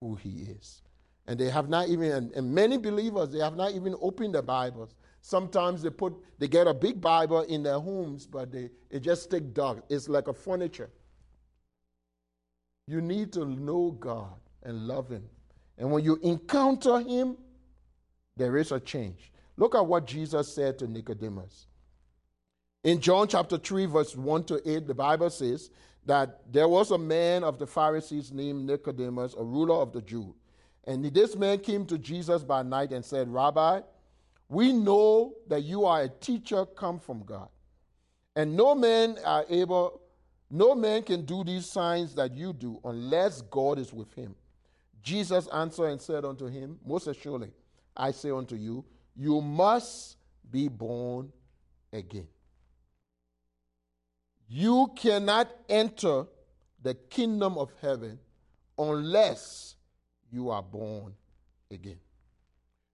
who 0.00 0.14
He 0.14 0.42
is. 0.42 0.82
And 1.26 1.38
they 1.38 1.50
have 1.50 1.68
not 1.68 1.88
even, 1.88 2.30
and, 2.34 2.54
many 2.54 2.78
believers, 2.78 3.30
they 3.30 3.40
have 3.40 3.56
not 3.56 3.72
even 3.72 3.96
opened 4.00 4.36
the 4.36 4.42
Bibles. 4.42 4.94
Sometimes 5.20 5.82
they 5.82 5.90
put, 5.90 6.14
they 6.38 6.46
get 6.46 6.68
a 6.68 6.74
big 6.74 7.00
Bible 7.00 7.42
in 7.42 7.64
their 7.64 7.80
homes, 7.80 8.24
but 8.26 8.52
they, 8.52 8.70
it 8.88 9.00
just 9.00 9.24
stick 9.24 9.52
dark. 9.52 9.84
It's 9.90 10.08
like 10.08 10.28
a 10.28 10.32
furniture. 10.32 10.90
You 12.86 13.00
need 13.00 13.32
to 13.32 13.44
know 13.44 13.90
God 13.90 14.38
and 14.62 14.86
love 14.86 15.10
Him. 15.10 15.24
And 15.76 15.90
when 15.90 16.04
you 16.04 16.20
encounter 16.22 17.00
Him, 17.00 17.36
there 18.36 18.56
is 18.56 18.70
a 18.70 18.78
change. 18.78 19.32
Look 19.56 19.74
at 19.74 19.84
what 19.84 20.06
Jesus 20.06 20.54
said 20.54 20.78
to 20.78 20.86
Nicodemus. 20.86 21.66
In 22.82 23.00
John 23.00 23.28
chapter 23.28 23.58
3, 23.58 23.86
verse 23.86 24.16
1 24.16 24.44
to 24.44 24.70
8, 24.70 24.86
the 24.86 24.94
Bible 24.94 25.28
says 25.28 25.70
that 26.06 26.40
there 26.50 26.68
was 26.68 26.90
a 26.90 26.98
man 26.98 27.44
of 27.44 27.58
the 27.58 27.66
Pharisees 27.66 28.32
named 28.32 28.66
Nicodemus, 28.66 29.34
a 29.38 29.44
ruler 29.44 29.74
of 29.74 29.92
the 29.92 30.00
Jews. 30.00 30.34
And 30.84 31.04
this 31.04 31.36
man 31.36 31.58
came 31.58 31.84
to 31.86 31.98
Jesus 31.98 32.42
by 32.42 32.62
night 32.62 32.92
and 32.92 33.04
said, 33.04 33.28
Rabbi, 33.28 33.82
we 34.48 34.72
know 34.72 35.34
that 35.48 35.62
you 35.62 35.84
are 35.84 36.02
a 36.02 36.08
teacher 36.08 36.64
come 36.64 36.98
from 36.98 37.22
God. 37.24 37.48
And 38.34 38.56
no 38.56 38.74
man 38.74 39.18
are 39.26 39.44
able, 39.50 40.00
no 40.50 40.74
man 40.74 41.02
can 41.02 41.26
do 41.26 41.44
these 41.44 41.66
signs 41.66 42.14
that 42.14 42.34
you 42.34 42.54
do 42.54 42.80
unless 42.84 43.42
God 43.42 43.78
is 43.78 43.92
with 43.92 44.12
him. 44.14 44.34
Jesus 45.02 45.48
answered 45.48 45.88
and 45.90 46.00
said 46.00 46.24
unto 46.24 46.46
him, 46.46 46.78
Most 46.84 47.06
assuredly, 47.06 47.52
I 47.94 48.10
say 48.12 48.30
unto 48.30 48.56
you, 48.56 48.84
you 49.14 49.42
must 49.42 50.16
be 50.50 50.68
born 50.68 51.30
again. 51.92 52.26
You 54.52 54.90
cannot 54.96 55.48
enter 55.68 56.26
the 56.82 56.94
kingdom 56.94 57.56
of 57.56 57.70
heaven 57.80 58.18
unless 58.76 59.76
you 60.28 60.50
are 60.50 60.62
born 60.62 61.14
again. 61.70 62.00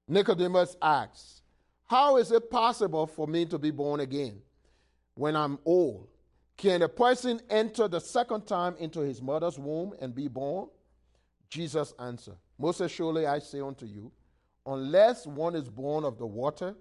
Nicodemus 0.07 0.77
asks, 0.83 1.41
How 1.87 2.19
is 2.19 2.31
it 2.31 2.51
possible 2.51 3.07
for 3.07 3.27
me 3.27 3.47
to 3.47 3.59
be 3.59 3.71
born 3.71 4.01
again 4.01 4.43
when 5.15 5.35
I'm 5.35 5.59
old? 5.65 6.09
Can 6.59 6.83
a 6.83 6.91
person 6.91 7.41
enter 7.49 7.89
the 7.89 8.01
second 8.01 8.47
time 8.47 8.77
into 8.79 9.01
his 9.01 9.23
mother's 9.23 9.59
womb 9.59 9.95
and 9.99 10.15
be 10.15 10.29
born? 10.29 10.69
Jesus 11.49 11.95
answered, 11.99 12.37
Most 12.59 12.87
surely 12.91 13.27
I 13.27 13.39
say 13.39 13.61
unto 13.61 13.87
you, 13.87 14.13
unless 14.67 15.27
one 15.27 15.55
is 15.55 15.71
born 15.71 16.05
of 16.05 16.19
the 16.19 16.27
water 16.27 16.75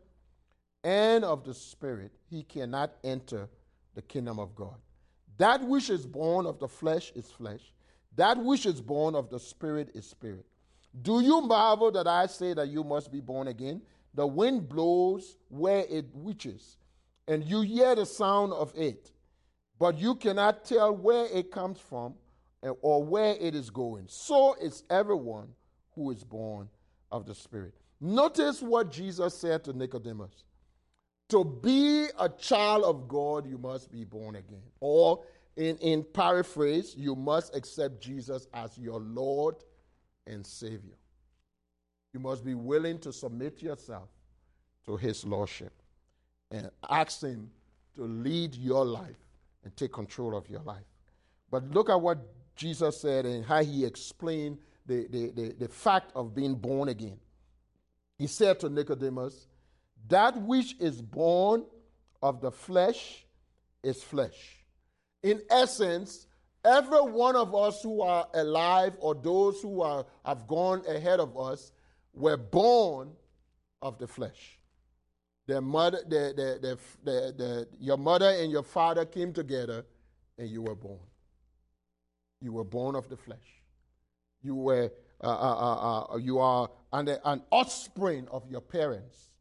and 0.84 1.24
of 1.24 1.46
the 1.46 1.54
Spirit, 1.54 2.12
he 2.30 2.44
cannot 2.44 2.94
enter 3.06 3.48
the 3.96 4.02
kingdom 4.02 4.40
of 4.40 4.56
God. 4.56 4.76
That 5.38 5.64
which 5.64 5.90
is 5.90 6.06
born 6.06 6.46
of 6.46 6.60
the 6.60 6.68
flesh 6.68 7.12
is 7.16 7.32
flesh, 7.32 7.74
that 8.16 8.38
which 8.38 8.66
is 8.66 8.80
born 8.80 9.16
of 9.16 9.30
the 9.30 9.40
Spirit 9.40 9.90
is 9.96 10.06
spirit. 10.06 10.46
Do 11.02 11.20
you 11.22 11.42
marvel 11.42 11.92
that 11.92 12.08
I 12.08 12.28
say 12.28 12.54
that 12.54 12.70
you 12.70 12.84
must 12.84 13.12
be 13.12 13.20
born 13.20 13.48
again? 13.48 13.82
The 14.14 14.26
wind 14.26 14.70
blows 14.70 15.38
where 15.50 15.84
it 15.90 16.06
wishes, 16.14 16.78
and 17.28 17.44
you 17.44 17.62
hear 17.62 17.96
the 17.96 18.06
sound 18.06 18.54
of 18.54 18.72
it, 18.76 19.12
but 19.78 19.98
you 19.98 20.16
cannot 20.16 20.64
tell 20.64 20.96
where 20.96 21.28
it 21.34 21.52
comes 21.52 21.80
from 21.80 22.14
or 22.82 23.04
where 23.04 23.36
it 23.40 23.56
is 23.56 23.70
going. 23.70 24.06
So 24.08 24.54
is 24.54 24.84
everyone 24.90 25.50
who 25.96 26.12
is 26.12 26.24
born 26.24 26.70
of 27.12 27.26
the 27.26 27.36
Spirit. 27.36 27.74
Notice 28.00 28.62
what 28.62 28.92
Jesus 28.92 29.38
said 29.38 29.64
to 29.66 29.74
Nicodemus. 29.74 30.44
To 31.30 31.44
be 31.44 32.08
a 32.20 32.30
child 32.30 32.84
of 32.84 33.08
God, 33.08 33.48
you 33.48 33.58
must 33.58 33.92
be 33.92 34.04
born 34.04 34.36
again. 34.36 34.62
Or, 34.80 35.24
in, 35.56 35.78
in 35.78 36.04
paraphrase, 36.04 36.94
you 36.96 37.16
must 37.16 37.56
accept 37.56 38.02
Jesus 38.02 38.48
as 38.54 38.78
your 38.78 39.00
Lord 39.00 39.56
and 40.28 40.46
Savior. 40.46 40.98
You 42.14 42.20
must 42.20 42.46
be 42.46 42.54
willing 42.54 43.00
to 43.00 43.12
submit 43.12 43.62
yourself 43.62 44.10
to 44.86 44.98
His 44.98 45.26
Lordship 45.26 45.74
and 46.52 46.70
ask 46.90 47.22
Him 47.22 47.50
to 47.96 48.04
lead 48.04 48.56
your 48.56 48.86
life 48.86 49.18
and 49.64 49.76
take 49.76 49.94
control 49.94 50.38
of 50.38 50.48
your 50.50 50.62
life. 50.62 50.86
But 51.50 51.72
look 51.72 51.90
at 51.90 52.00
what 52.00 52.20
Jesus 52.56 53.02
said 53.02 53.26
and 53.26 53.44
how 53.44 53.64
He 53.64 53.84
explained 53.84 54.60
the, 54.86 55.08
the, 55.10 55.32
the, 55.32 55.56
the 55.60 55.68
fact 55.68 56.12
of 56.16 56.36
being 56.36 56.54
born 56.56 56.90
again. 56.90 57.18
He 58.20 58.28
said 58.28 58.60
to 58.60 58.70
Nicodemus, 58.70 59.48
That 60.08 60.40
which 60.42 60.76
is 60.80 61.02
born 61.02 61.66
of 62.22 62.42
the 62.42 62.52
flesh 62.52 63.26
is 63.84 64.04
flesh. 64.04 64.66
In 65.24 65.42
essence, 65.50 66.28
every 66.64 67.02
one 67.02 67.36
of 67.36 67.56
us 67.56 67.82
who 67.82 68.02
are 68.02 68.28
alive 68.34 68.94
or 69.00 69.16
those 69.16 69.62
who 69.62 69.82
are, 69.82 70.06
have 70.26 70.48
gone 70.48 70.84
ahead 70.88 71.20
of 71.20 71.38
us 71.38 71.72
were 72.14 72.38
born 72.38 73.12
of 73.82 73.98
the 73.98 74.08
flesh. 74.08 74.60
Their 75.48 75.62
mother, 75.62 76.00
the, 76.08 76.34
the, 76.62 76.78
the, 77.04 77.34
the, 77.38 77.68
your 77.80 77.98
mother 77.98 78.30
and 78.30 78.52
your 78.52 78.64
father 78.64 79.06
came 79.06 79.32
together 79.32 79.86
and 80.38 80.50
you 80.50 80.62
were 80.64 80.76
born. 80.76 81.00
You 82.42 82.54
were 82.54 82.64
born 82.64 82.96
of 82.96 83.10
the 83.10 83.18
flesh. 83.18 83.62
You 84.42 84.56
were 84.56 84.92
uh, 85.24 85.28
uh, 85.28 85.32
uh, 85.32 86.14
uh 86.14 86.18
you 86.18 86.40
are 86.40 86.70
an, 86.94 87.10
an 87.24 87.42
offspring 87.52 88.28
of 88.30 88.44
your 88.50 88.62
parents. 88.62 89.32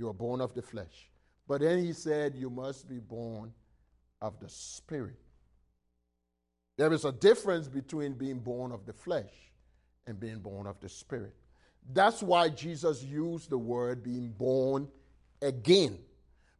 You 0.00 0.08
are 0.08 0.14
born 0.14 0.40
of 0.40 0.54
the 0.54 0.62
flesh. 0.62 1.10
But 1.46 1.60
then 1.60 1.84
he 1.84 1.92
said, 1.92 2.34
You 2.34 2.48
must 2.48 2.88
be 2.88 3.00
born 3.00 3.52
of 4.22 4.40
the 4.40 4.48
spirit. 4.48 5.20
There 6.78 6.90
is 6.94 7.04
a 7.04 7.12
difference 7.12 7.68
between 7.68 8.14
being 8.14 8.38
born 8.38 8.72
of 8.72 8.86
the 8.86 8.94
flesh 8.94 9.30
and 10.06 10.18
being 10.18 10.38
born 10.38 10.66
of 10.66 10.80
the 10.80 10.88
spirit. 10.88 11.34
That's 11.92 12.22
why 12.22 12.48
Jesus 12.48 13.02
used 13.02 13.50
the 13.50 13.58
word 13.58 14.02
being 14.02 14.30
born 14.30 14.88
again. 15.42 15.98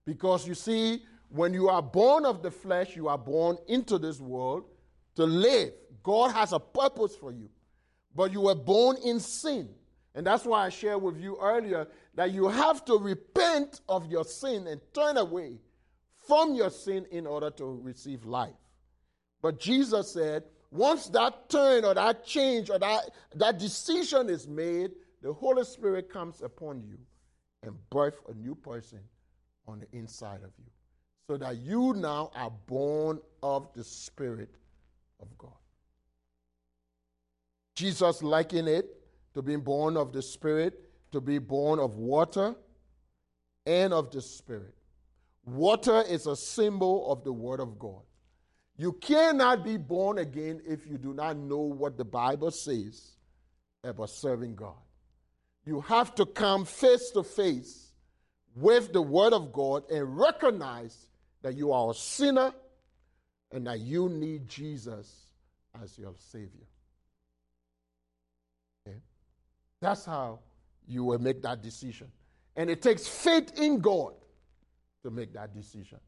Because 0.05 0.47
you 0.47 0.55
see, 0.55 1.03
when 1.31 1.55
you 1.55 1.71
are 1.71 1.81
born 1.81 2.27
of 2.27 2.43
the 2.43 2.51
flesh, 2.51 2.95
you 2.95 3.09
are 3.09 3.17
born 3.17 3.57
into 3.69 3.97
this 3.97 4.21
world 4.21 4.65
to 5.15 5.25
live. 5.25 5.73
God 6.03 6.33
has 6.33 6.53
a 6.53 6.61
purpose 6.61 7.17
for 7.17 7.33
you. 7.33 7.49
But 8.15 8.33
you 8.33 8.43
were 8.43 8.55
born 8.55 8.99
in 9.03 9.19
sin. 9.19 9.71
And 10.15 10.27
that's 10.27 10.45
why 10.45 10.67
I 10.67 10.69
shared 10.71 11.03
with 11.03 11.19
you 11.19 11.39
earlier 11.41 11.87
that 12.15 12.33
you 12.33 12.49
have 12.49 12.85
to 12.87 12.99
repent 12.99 13.81
of 13.89 14.11
your 14.11 14.25
sin 14.25 14.67
and 14.67 14.81
turn 14.93 15.17
away 15.17 15.59
from 16.27 16.55
your 16.55 16.71
sin 16.71 17.07
in 17.11 17.27
order 17.27 17.51
to 17.51 17.81
receive 17.83 18.25
life. 18.25 18.55
But 19.43 19.61
Jesus 19.61 20.13
said, 20.13 20.45
once 20.71 21.07
that 21.09 21.49
turn 21.49 21.85
or 21.85 21.95
that 21.95 22.25
change 22.25 22.71
or 22.71 22.79
that, 22.79 23.11
that 23.35 23.59
decision 23.59 24.29
is 24.29 24.47
made, 24.47 24.93
the 25.23 25.33
Holy 25.33 25.65
Spirit 25.65 26.11
comes 26.11 26.43
upon 26.43 26.83
you 26.83 26.99
and 27.63 27.75
birth 27.91 28.21
a 28.29 28.35
new 28.35 28.55
person 28.55 29.01
on 29.67 29.81
the 29.81 29.97
inside 29.97 30.43
of 30.43 30.51
you. 30.59 30.71
So 31.27 31.37
that 31.37 31.59
you 31.59 31.95
now 31.95 32.31
are 32.35 32.51
born 32.67 33.21
of 33.43 33.73
the 33.75 33.85
Spirit 33.85 34.57
of 35.21 35.29
God. 35.39 35.53
Jesus 37.77 38.23
likened 38.23 38.69
it 38.69 39.00
to 39.35 39.43
being 39.43 39.61
born 39.61 39.97
of 39.97 40.13
the 40.13 40.23
Spirit, 40.23 40.81
to 41.13 41.21
be 41.21 41.39
born 41.39 41.79
of 41.79 41.97
water 41.97 42.55
and 43.67 43.93
of 43.93 44.11
the 44.11 44.21
Spirit. 44.21 44.75
Water 45.45 46.03
is 46.09 46.27
a 46.27 46.37
symbol 46.37 47.11
of 47.11 47.25
the 47.25 47.33
Word 47.33 47.61
of 47.61 47.79
God. 47.79 48.03
You 48.77 48.93
cannot 48.93 49.65
be 49.65 49.77
born 49.77 50.19
again 50.19 50.61
if 50.67 50.87
you 50.87 50.97
do 50.97 51.13
not 51.13 51.37
know 51.37 51.59
what 51.59 51.97
the 51.99 52.05
Bible 52.05 52.51
says 52.51 53.17
about 53.85 54.11
serving 54.11 54.55
God. 54.55 54.75
You 55.67 55.81
have 55.83 56.15
to 56.15 56.27
come 56.27 56.65
face 56.65 57.11
to 57.11 57.23
face 57.23 57.93
with 58.55 58.93
the 58.93 59.03
Word 59.03 59.33
of 59.33 59.53
God 59.53 59.91
and 59.91 60.19
recognize 60.19 61.07
that 61.43 61.57
you 61.57 61.73
are 61.73 61.91
a 61.91 61.95
sinner 61.95 62.53
and 63.53 63.67
that 63.67 63.81
you 63.81 64.09
need 64.09 64.49
Jesus 64.49 65.27
as 65.83 65.99
your 65.99 66.15
Savior. 66.17 66.67
Okay? 68.87 68.99
That's 69.81 70.05
how 70.05 70.41
you 70.87 71.05
will 71.05 71.19
make 71.19 71.43
that 71.43 71.63
decision. 71.63 72.09
And 72.57 72.69
it 72.69 72.83
takes 72.83 73.07
faith 73.07 73.59
in 73.59 73.79
God 73.81 74.13
to 75.03 75.11
make 75.11 75.33
that 75.33 75.55
decision. 75.55 75.99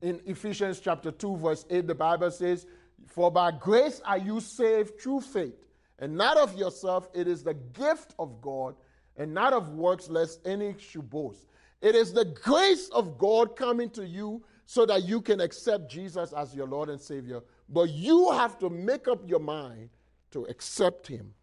In 0.00 0.20
Ephesians 0.24 0.80
chapter 0.80 1.10
2, 1.10 1.36
verse 1.36 1.66
8, 1.68 1.86
the 1.86 1.94
Bible 1.94 2.30
says, 2.30 2.66
For 3.06 3.30
by 3.30 3.50
grace 3.50 4.00
are 4.04 4.18
you 4.18 4.40
saved 4.40 5.00
through 5.00 5.20
faith, 5.22 5.66
and 5.98 6.16
not 6.16 6.38
of 6.38 6.56
yourself, 6.56 7.08
it 7.14 7.26
is 7.26 7.42
the 7.42 7.54
gift 7.54 8.14
of 8.18 8.40
God, 8.40 8.76
and 9.16 9.34
not 9.34 9.52
of 9.52 9.70
works, 9.74 10.08
lest 10.08 10.40
any 10.46 10.76
should 10.78 11.10
boast. 11.10 11.46
It 11.82 11.94
is 11.94 12.12
the 12.12 12.24
grace 12.24 12.88
of 12.90 13.18
God 13.18 13.56
coming 13.56 13.90
to 13.90 14.06
you 14.06 14.42
so 14.64 14.86
that 14.86 15.04
you 15.04 15.20
can 15.20 15.40
accept 15.40 15.90
Jesus 15.90 16.32
as 16.32 16.54
your 16.54 16.68
Lord 16.68 16.88
and 16.88 17.00
Savior. 17.00 17.40
But 17.68 17.90
you 17.90 18.30
have 18.30 18.58
to 18.60 18.70
make 18.70 19.08
up 19.08 19.28
your 19.28 19.40
mind 19.40 19.90
to 20.30 20.44
accept 20.44 21.06
Him 21.08 21.34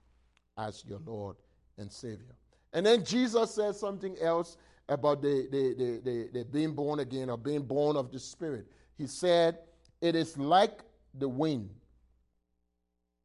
as 0.58 0.84
your 0.86 1.00
Lord 1.06 1.36
and 1.78 1.92
Savior. 1.92 2.36
And 2.74 2.86
then 2.86 3.04
Jesus 3.04 3.56
says 3.56 3.80
something 3.80 4.18
else 4.22 4.58
about 4.90 5.22
the, 5.22 5.48
the, 5.52 6.02
the, 6.04 6.30
the, 6.34 6.46
being 6.46 6.74
born 6.74 7.00
again 7.00 7.30
or 7.30 7.38
being 7.38 7.64
born 7.64 7.96
of 7.96 8.12
the 8.12 8.20
Spirit. 8.20 8.68
He 8.98 9.08
said, 9.08 9.60
It 10.02 10.16
is 10.16 10.38
like 10.38 10.82
the 11.14 11.28
wind. 11.28 11.70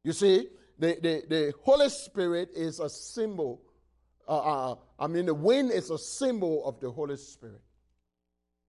You 0.03 0.13
see, 0.13 0.47
the, 0.79 0.97
the, 1.01 1.23
the 1.27 1.53
Holy 1.63 1.89
Spirit 1.89 2.49
is 2.55 2.79
a 2.79 2.89
symbol. 2.89 3.61
Uh, 4.27 4.71
uh, 4.71 4.75
I 4.99 5.07
mean, 5.07 5.25
the 5.25 5.33
wind 5.33 5.71
is 5.71 5.89
a 5.91 5.97
symbol 5.97 6.65
of 6.65 6.79
the 6.79 6.89
Holy 6.89 7.17
Spirit. 7.17 7.61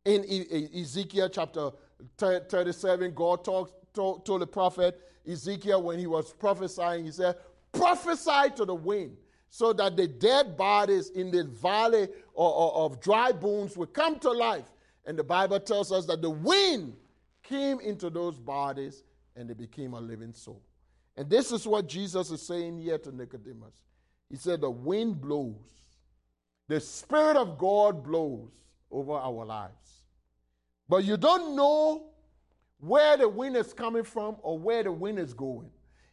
In 0.05 0.25
e- 0.27 0.81
Ezekiel 0.81 1.29
chapter 1.29 1.71
37, 2.18 3.14
God 3.14 3.45
talks, 3.45 3.73
told, 3.95 4.27
told 4.27 4.42
the 4.42 4.47
prophet 4.47 5.01
Ezekiel 5.27 5.83
when 5.83 5.99
he 5.99 6.07
was 6.07 6.33
prophesying, 6.33 7.05
he 7.05 7.12
said, 7.12 7.37
Prophesy 7.73 8.51
to 8.57 8.64
the 8.64 8.75
wind 8.75 9.16
so 9.55 9.75
that 9.75 9.99
the 9.99 10.09
dead 10.09 10.57
bodies 10.57 11.11
in 11.11 11.31
the 11.31 11.45
valley 11.45 12.09
of 12.35 12.99
dry 13.03 13.31
bones 13.31 13.77
will 13.77 13.87
come 13.87 14.19
to 14.19 14.31
life. 14.31 14.65
And 15.05 15.19
the 15.19 15.23
Bible 15.23 15.61
tells 15.61 15.93
us 15.93 16.07
that 16.07 16.23
the 16.23 16.31
wind 16.31 16.95
came 17.43 17.79
into 17.81 18.09
those 18.09 18.38
bodies 18.38 19.05
and 19.37 19.51
they 19.51 19.53
became 19.53 19.93
a 19.93 20.01
living 20.01 20.33
soul. 20.33 20.62
And 21.19 21.29
this 21.29 21.53
is 21.53 21.67
what 21.67 21.87
Jesus 21.87 22.31
is 22.31 22.41
saying 22.41 22.79
here 22.79 22.97
to 22.97 23.15
Nicodemus. 23.15 23.75
He 24.31 24.37
said, 24.37 24.62
The 24.62 24.71
wind 24.71 25.21
blows, 25.21 25.55
the 26.69 26.81
Spirit 26.81 27.37
of 27.37 27.59
God 27.59 28.03
blows 28.03 28.49
over 28.91 29.12
our 29.12 29.45
lives. 29.45 30.07
But 30.88 31.05
you 31.05 31.19
don't 31.19 31.55
know 31.55 32.07
where 32.79 33.19
the 33.19 33.29
wind 33.29 33.59
is 33.59 33.75
coming 33.75 34.05
from 34.05 34.37
or 34.41 34.59
where 34.59 34.83
the 34.83 34.93
wind 34.93 35.19
is 35.19 35.35
going. 35.35 35.69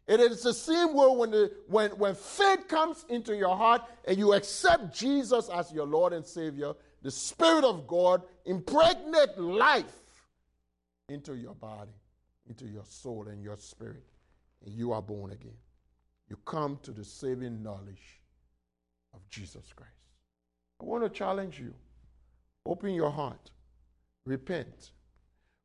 It 0.10 0.20
is 0.20 0.42
the 0.42 0.56
same 0.56 0.96
way 0.96 1.08
when, 1.08 1.30
the, 1.30 1.52
when, 1.68 1.92
when 1.92 2.16
faith 2.16 2.68
comes 2.68 3.06
into 3.10 3.36
your 3.36 3.56
heart 3.56 3.84
and 4.06 4.18
you 4.18 4.34
accept 4.34 4.92
Jesus 4.92 5.50
as 5.50 5.72
your 5.72 5.86
Lord 5.86 6.14
and 6.14 6.26
Savior, 6.26 6.74
the 7.04 7.12
Spirit 7.12 7.64
of 7.64 7.88
God 7.88 8.24
impregnate 8.44 9.38
life 9.38 9.86
into 11.10 11.36
your 11.36 11.54
body, 11.54 11.92
into 12.48 12.66
your 12.66 12.86
soul 12.86 13.28
and 13.28 13.44
your 13.44 13.58
spirit, 13.58 14.04
and 14.66 14.74
you 14.74 14.94
are 14.94 15.02
born 15.02 15.32
again. 15.32 15.58
You 16.28 16.38
come 16.44 16.80
to 16.82 16.92
the 16.92 17.06
saving 17.06 17.62
knowledge 17.62 18.20
of 19.14 19.20
Jesus 19.30 19.72
Christ. 19.76 19.92
I 20.82 20.86
want 20.86 21.04
to 21.04 21.10
challenge 21.12 21.60
you. 21.60 21.72
Open 22.66 22.96
your 22.96 23.12
heart. 23.12 23.52
Repent. 24.26 24.90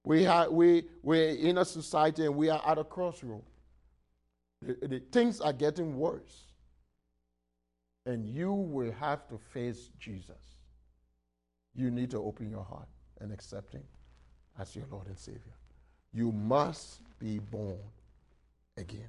We 0.04 0.26
are, 0.26 0.50
we, 0.50 0.84
we're 1.02 1.30
in 1.30 1.56
a 1.56 1.64
society 1.64 2.26
and 2.26 2.36
we 2.36 2.50
are 2.50 2.62
at 2.66 2.76
a 2.76 2.84
crossroad. 2.84 3.40
The, 4.66 4.88
the 4.88 5.00
things 5.12 5.40
are 5.40 5.52
getting 5.54 5.98
worse. 5.98 6.44
And 8.06 8.28
you 8.28 8.52
will 8.52 8.92
have 8.92 9.28
to 9.28 9.38
face 9.38 9.90
Jesus. 9.98 10.36
You 11.74 11.90
need 11.90 12.10
to 12.12 12.18
open 12.18 12.50
your 12.50 12.64
heart 12.64 12.88
and 13.20 13.32
accept 13.32 13.72
Him 13.74 13.84
as 14.60 14.76
your 14.76 14.86
Lord 14.90 15.08
and 15.08 15.18
Savior. 15.18 15.54
You 16.12 16.32
must 16.32 17.00
be 17.20 17.38
born 17.40 17.78
again. 18.78 19.08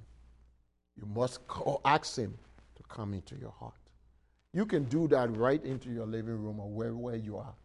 You 0.98 1.08
must 1.08 1.48
call, 1.48 1.82
ask 1.86 2.18
Him 2.18 2.38
to 2.76 2.84
come 2.90 3.14
into 3.14 3.36
your 3.38 3.52
heart. 3.52 3.74
You 4.54 4.66
can 4.66 4.86
do 4.86 5.08
that 5.10 5.36
right 5.38 5.64
into 5.66 5.90
your 5.92 6.08
living 6.08 6.42
room 6.42 6.60
or 6.60 6.70
wherever 6.70 7.18
you 7.18 7.38
are. 7.38 7.56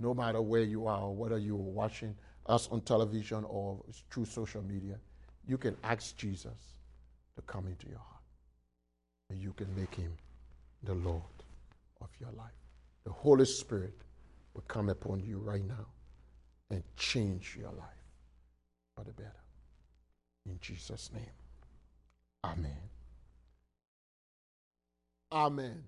no 0.00 0.14
matter 0.14 0.42
where 0.42 0.62
you 0.62 0.86
are, 0.86 1.02
or 1.02 1.14
whether 1.14 1.38
you're 1.38 1.56
watching 1.56 2.16
us 2.46 2.68
on 2.70 2.80
television 2.82 3.44
or 3.44 3.82
through 4.10 4.26
social 4.26 4.62
media, 4.62 4.96
you 5.46 5.58
can 5.58 5.76
ask 5.84 6.16
Jesus 6.16 6.78
to 7.36 7.42
come 7.42 7.66
into 7.66 7.88
your 7.88 7.98
heart. 7.98 8.22
And 9.30 9.40
you 9.40 9.52
can 9.52 9.74
make 9.74 9.94
him 9.94 10.12
the 10.82 10.94
Lord 10.94 11.22
of 12.00 12.08
your 12.20 12.30
life. 12.32 12.52
The 13.04 13.12
Holy 13.12 13.44
Spirit 13.44 13.94
will 14.54 14.64
come 14.68 14.88
upon 14.88 15.20
you 15.20 15.38
right 15.38 15.66
now 15.66 15.86
and 16.70 16.82
change 16.96 17.56
your 17.58 17.72
life 17.72 17.88
for 18.96 19.04
the 19.04 19.12
better. 19.12 19.30
In 20.46 20.58
Jesus' 20.60 21.10
name. 21.12 21.22
Amen. 22.44 22.76
Amen. 25.30 25.82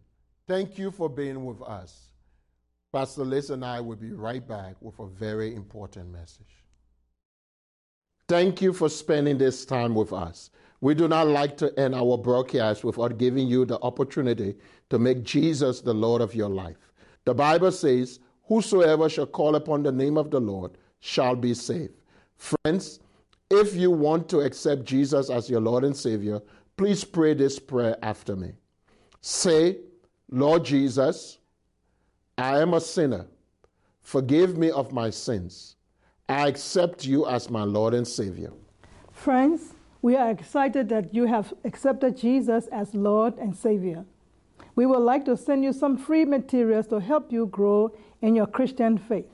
Thank 0.46 0.78
you 0.78 0.90
for 0.90 1.08
being 1.08 1.44
with 1.44 1.60
us. 1.62 2.08
Pastor 2.92 3.24
Liz 3.24 3.50
and 3.50 3.64
I 3.64 3.80
will 3.80 3.96
be 3.96 4.12
right 4.12 4.46
back 4.46 4.76
with 4.80 4.98
a 5.00 5.06
very 5.06 5.54
important 5.54 6.12
message. 6.12 6.62
Thank 8.28 8.62
you 8.62 8.72
for 8.72 8.88
spending 8.88 9.36
this 9.36 9.64
time 9.64 9.94
with 9.94 10.12
us. 10.12 10.50
We 10.84 10.94
do 10.94 11.08
not 11.08 11.28
like 11.28 11.56
to 11.56 11.72
end 11.80 11.94
our 11.94 12.18
broadcast 12.18 12.84
without 12.84 13.16
giving 13.16 13.48
you 13.48 13.64
the 13.64 13.80
opportunity 13.80 14.54
to 14.90 14.98
make 14.98 15.22
Jesus 15.22 15.80
the 15.80 15.94
Lord 15.94 16.20
of 16.20 16.34
your 16.34 16.50
life. 16.50 16.76
The 17.24 17.32
Bible 17.32 17.72
says, 17.72 18.20
Whosoever 18.48 19.08
shall 19.08 19.24
call 19.24 19.54
upon 19.54 19.82
the 19.82 19.90
name 19.90 20.18
of 20.18 20.30
the 20.30 20.40
Lord 20.40 20.72
shall 21.00 21.36
be 21.36 21.54
saved. 21.54 21.94
Friends, 22.36 23.00
if 23.50 23.74
you 23.74 23.90
want 23.90 24.28
to 24.28 24.40
accept 24.40 24.84
Jesus 24.84 25.30
as 25.30 25.48
your 25.48 25.62
Lord 25.62 25.84
and 25.84 25.96
Savior, 25.96 26.42
please 26.76 27.02
pray 27.02 27.32
this 27.32 27.58
prayer 27.58 27.96
after 28.02 28.36
me. 28.36 28.52
Say, 29.22 29.78
Lord 30.28 30.66
Jesus, 30.66 31.38
I 32.36 32.60
am 32.60 32.74
a 32.74 32.80
sinner. 32.82 33.24
Forgive 34.02 34.58
me 34.58 34.70
of 34.70 34.92
my 34.92 35.08
sins. 35.08 35.76
I 36.28 36.46
accept 36.46 37.06
you 37.06 37.26
as 37.26 37.48
my 37.48 37.62
Lord 37.64 37.94
and 37.94 38.06
Savior. 38.06 38.52
Friends, 39.12 39.73
we 40.04 40.14
are 40.16 40.30
excited 40.30 40.88
that 40.90 41.14
you 41.14 41.24
have 41.24 41.54
accepted 41.64 42.14
Jesus 42.14 42.66
as 42.66 42.94
Lord 42.94 43.38
and 43.38 43.56
Savior. 43.56 44.04
We 44.76 44.84
would 44.84 44.98
like 44.98 45.24
to 45.24 45.34
send 45.34 45.64
you 45.64 45.72
some 45.72 45.96
free 45.96 46.26
materials 46.26 46.88
to 46.88 47.00
help 47.00 47.32
you 47.32 47.46
grow 47.46 47.96
in 48.20 48.36
your 48.36 48.46
Christian 48.46 48.98
faith. 48.98 49.30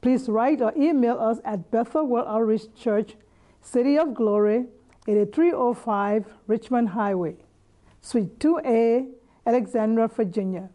Please 0.00 0.28
write 0.28 0.60
or 0.60 0.72
email 0.76 1.20
us 1.20 1.38
at 1.44 1.70
Bethel 1.70 2.04
World 2.04 2.26
Outreach 2.28 2.74
Church, 2.74 3.14
City 3.62 3.96
of 3.96 4.12
Glory, 4.12 4.66
8305 5.06 6.26
Richmond 6.48 6.88
Highway, 6.88 7.36
Suite 8.00 8.40
2A, 8.40 9.12
Alexandria, 9.46 10.08
Virginia, 10.08 10.70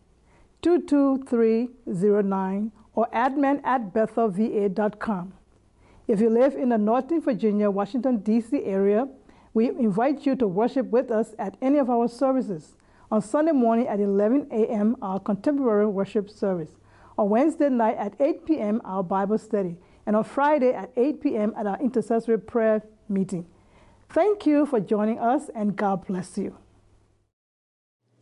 22309, 0.61 2.71
or 2.95 3.09
admin 3.13 3.59
at 3.65 3.93
bethelva.com. 3.93 5.33
If 6.07 6.21
you 6.21 6.29
live 6.29 6.55
in 6.55 6.69
the 6.69 6.77
Northern 6.77 7.19
Virginia, 7.19 7.69
Washington, 7.69 8.19
D.C. 8.19 8.63
area, 8.63 9.09
we 9.53 9.69
invite 9.69 10.25
you 10.25 10.35
to 10.37 10.47
worship 10.47 10.87
with 10.87 11.11
us 11.11 11.35
at 11.37 11.57
any 11.61 11.77
of 11.77 11.89
our 11.89 12.07
services. 12.07 12.75
On 13.11 13.21
Sunday 13.21 13.51
morning 13.51 13.87
at 13.87 13.99
11 13.99 14.47
a.m., 14.51 14.95
our 15.01 15.19
contemporary 15.19 15.87
worship 15.87 16.29
service. 16.29 16.71
On 17.17 17.29
Wednesday 17.29 17.69
night 17.69 17.97
at 17.97 18.15
8 18.19 18.45
p.m., 18.45 18.81
our 18.83 19.03
Bible 19.03 19.37
study. 19.37 19.77
And 20.05 20.15
on 20.15 20.23
Friday 20.23 20.73
at 20.73 20.91
8 20.97 21.21
p.m. 21.21 21.53
at 21.55 21.67
our 21.67 21.79
intercessory 21.79 22.39
prayer 22.39 22.83
meeting. 23.07 23.45
Thank 24.09 24.45
you 24.45 24.65
for 24.65 24.79
joining 24.79 25.19
us, 25.19 25.49
and 25.55 25.75
God 25.75 26.07
bless 26.07 26.37
you. 26.37 26.57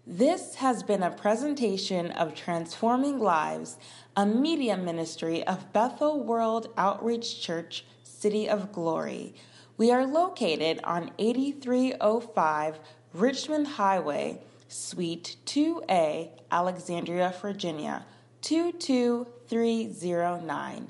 This 0.06 0.56
has 0.56 0.84
been 0.84 1.04
a 1.04 1.12
presentation 1.12 2.12
of 2.12 2.36
Transforming 2.36 3.20
Lives, 3.20 3.78
a 4.18 4.26
media 4.26 4.76
ministry 4.76 5.46
of 5.46 5.72
Bethel 5.72 6.24
World 6.24 6.68
Outreach 6.76 7.42
Church, 7.42 7.86
City 8.04 8.50
of 8.50 8.72
Glory. 8.72 9.34
We 9.82 9.90
are 9.90 10.06
located 10.06 10.78
on 10.84 11.10
8305 11.18 12.80
Richmond 13.16 13.66
Highway, 13.66 14.44
Suite 14.68 15.38
2A, 15.48 16.30
Alexandria, 16.52 17.34
Virginia, 17.42 18.06
22309. 18.44 20.88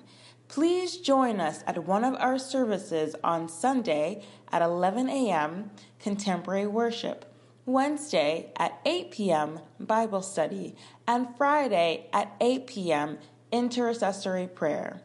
Please 0.49 0.97
join 0.97 1.39
us 1.39 1.63
at 1.65 1.85
one 1.85 2.03
of 2.03 2.15
our 2.15 2.37
services 2.37 3.15
on 3.23 3.47
Sunday 3.47 4.25
at 4.51 4.61
11 4.61 5.07
a.m. 5.07 5.71
Contemporary 6.01 6.67
Worship. 6.67 7.33
Wednesday 7.65 8.51
at 8.57 8.77
8 8.85 9.11
p.m. 9.11 9.61
Bible 9.79 10.21
study, 10.21 10.75
and 11.07 11.29
Friday 11.37 12.07
at 12.11 12.35
8 12.41 12.67
p.m. 12.67 13.19
intercessory 13.53 14.47
prayer. 14.47 15.01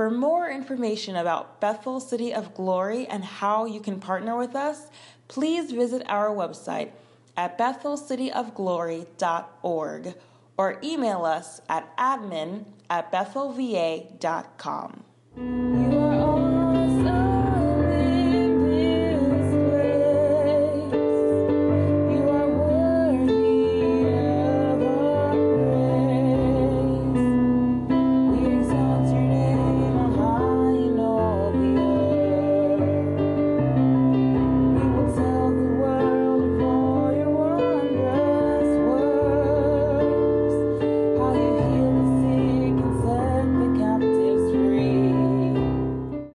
For 0.00 0.08
more 0.08 0.48
information 0.48 1.12
about 1.14 1.60
Bethel 1.60 2.00
City 2.00 2.32
of 2.32 2.54
Glory 2.54 3.06
and 3.06 3.22
how 3.22 3.66
you 3.66 3.80
can 3.80 4.00
partner 4.00 4.34
with 4.34 4.56
us, 4.56 4.86
please 5.28 5.72
visit 5.72 6.02
our 6.08 6.30
website 6.30 6.92
at 7.36 7.58
bethelcityofglory.org 7.58 10.14
or 10.56 10.78
email 10.82 11.26
us 11.26 11.60
at 11.68 11.94
admin 11.98 12.64
at 12.88 13.12
bethelva.com. 13.12 15.04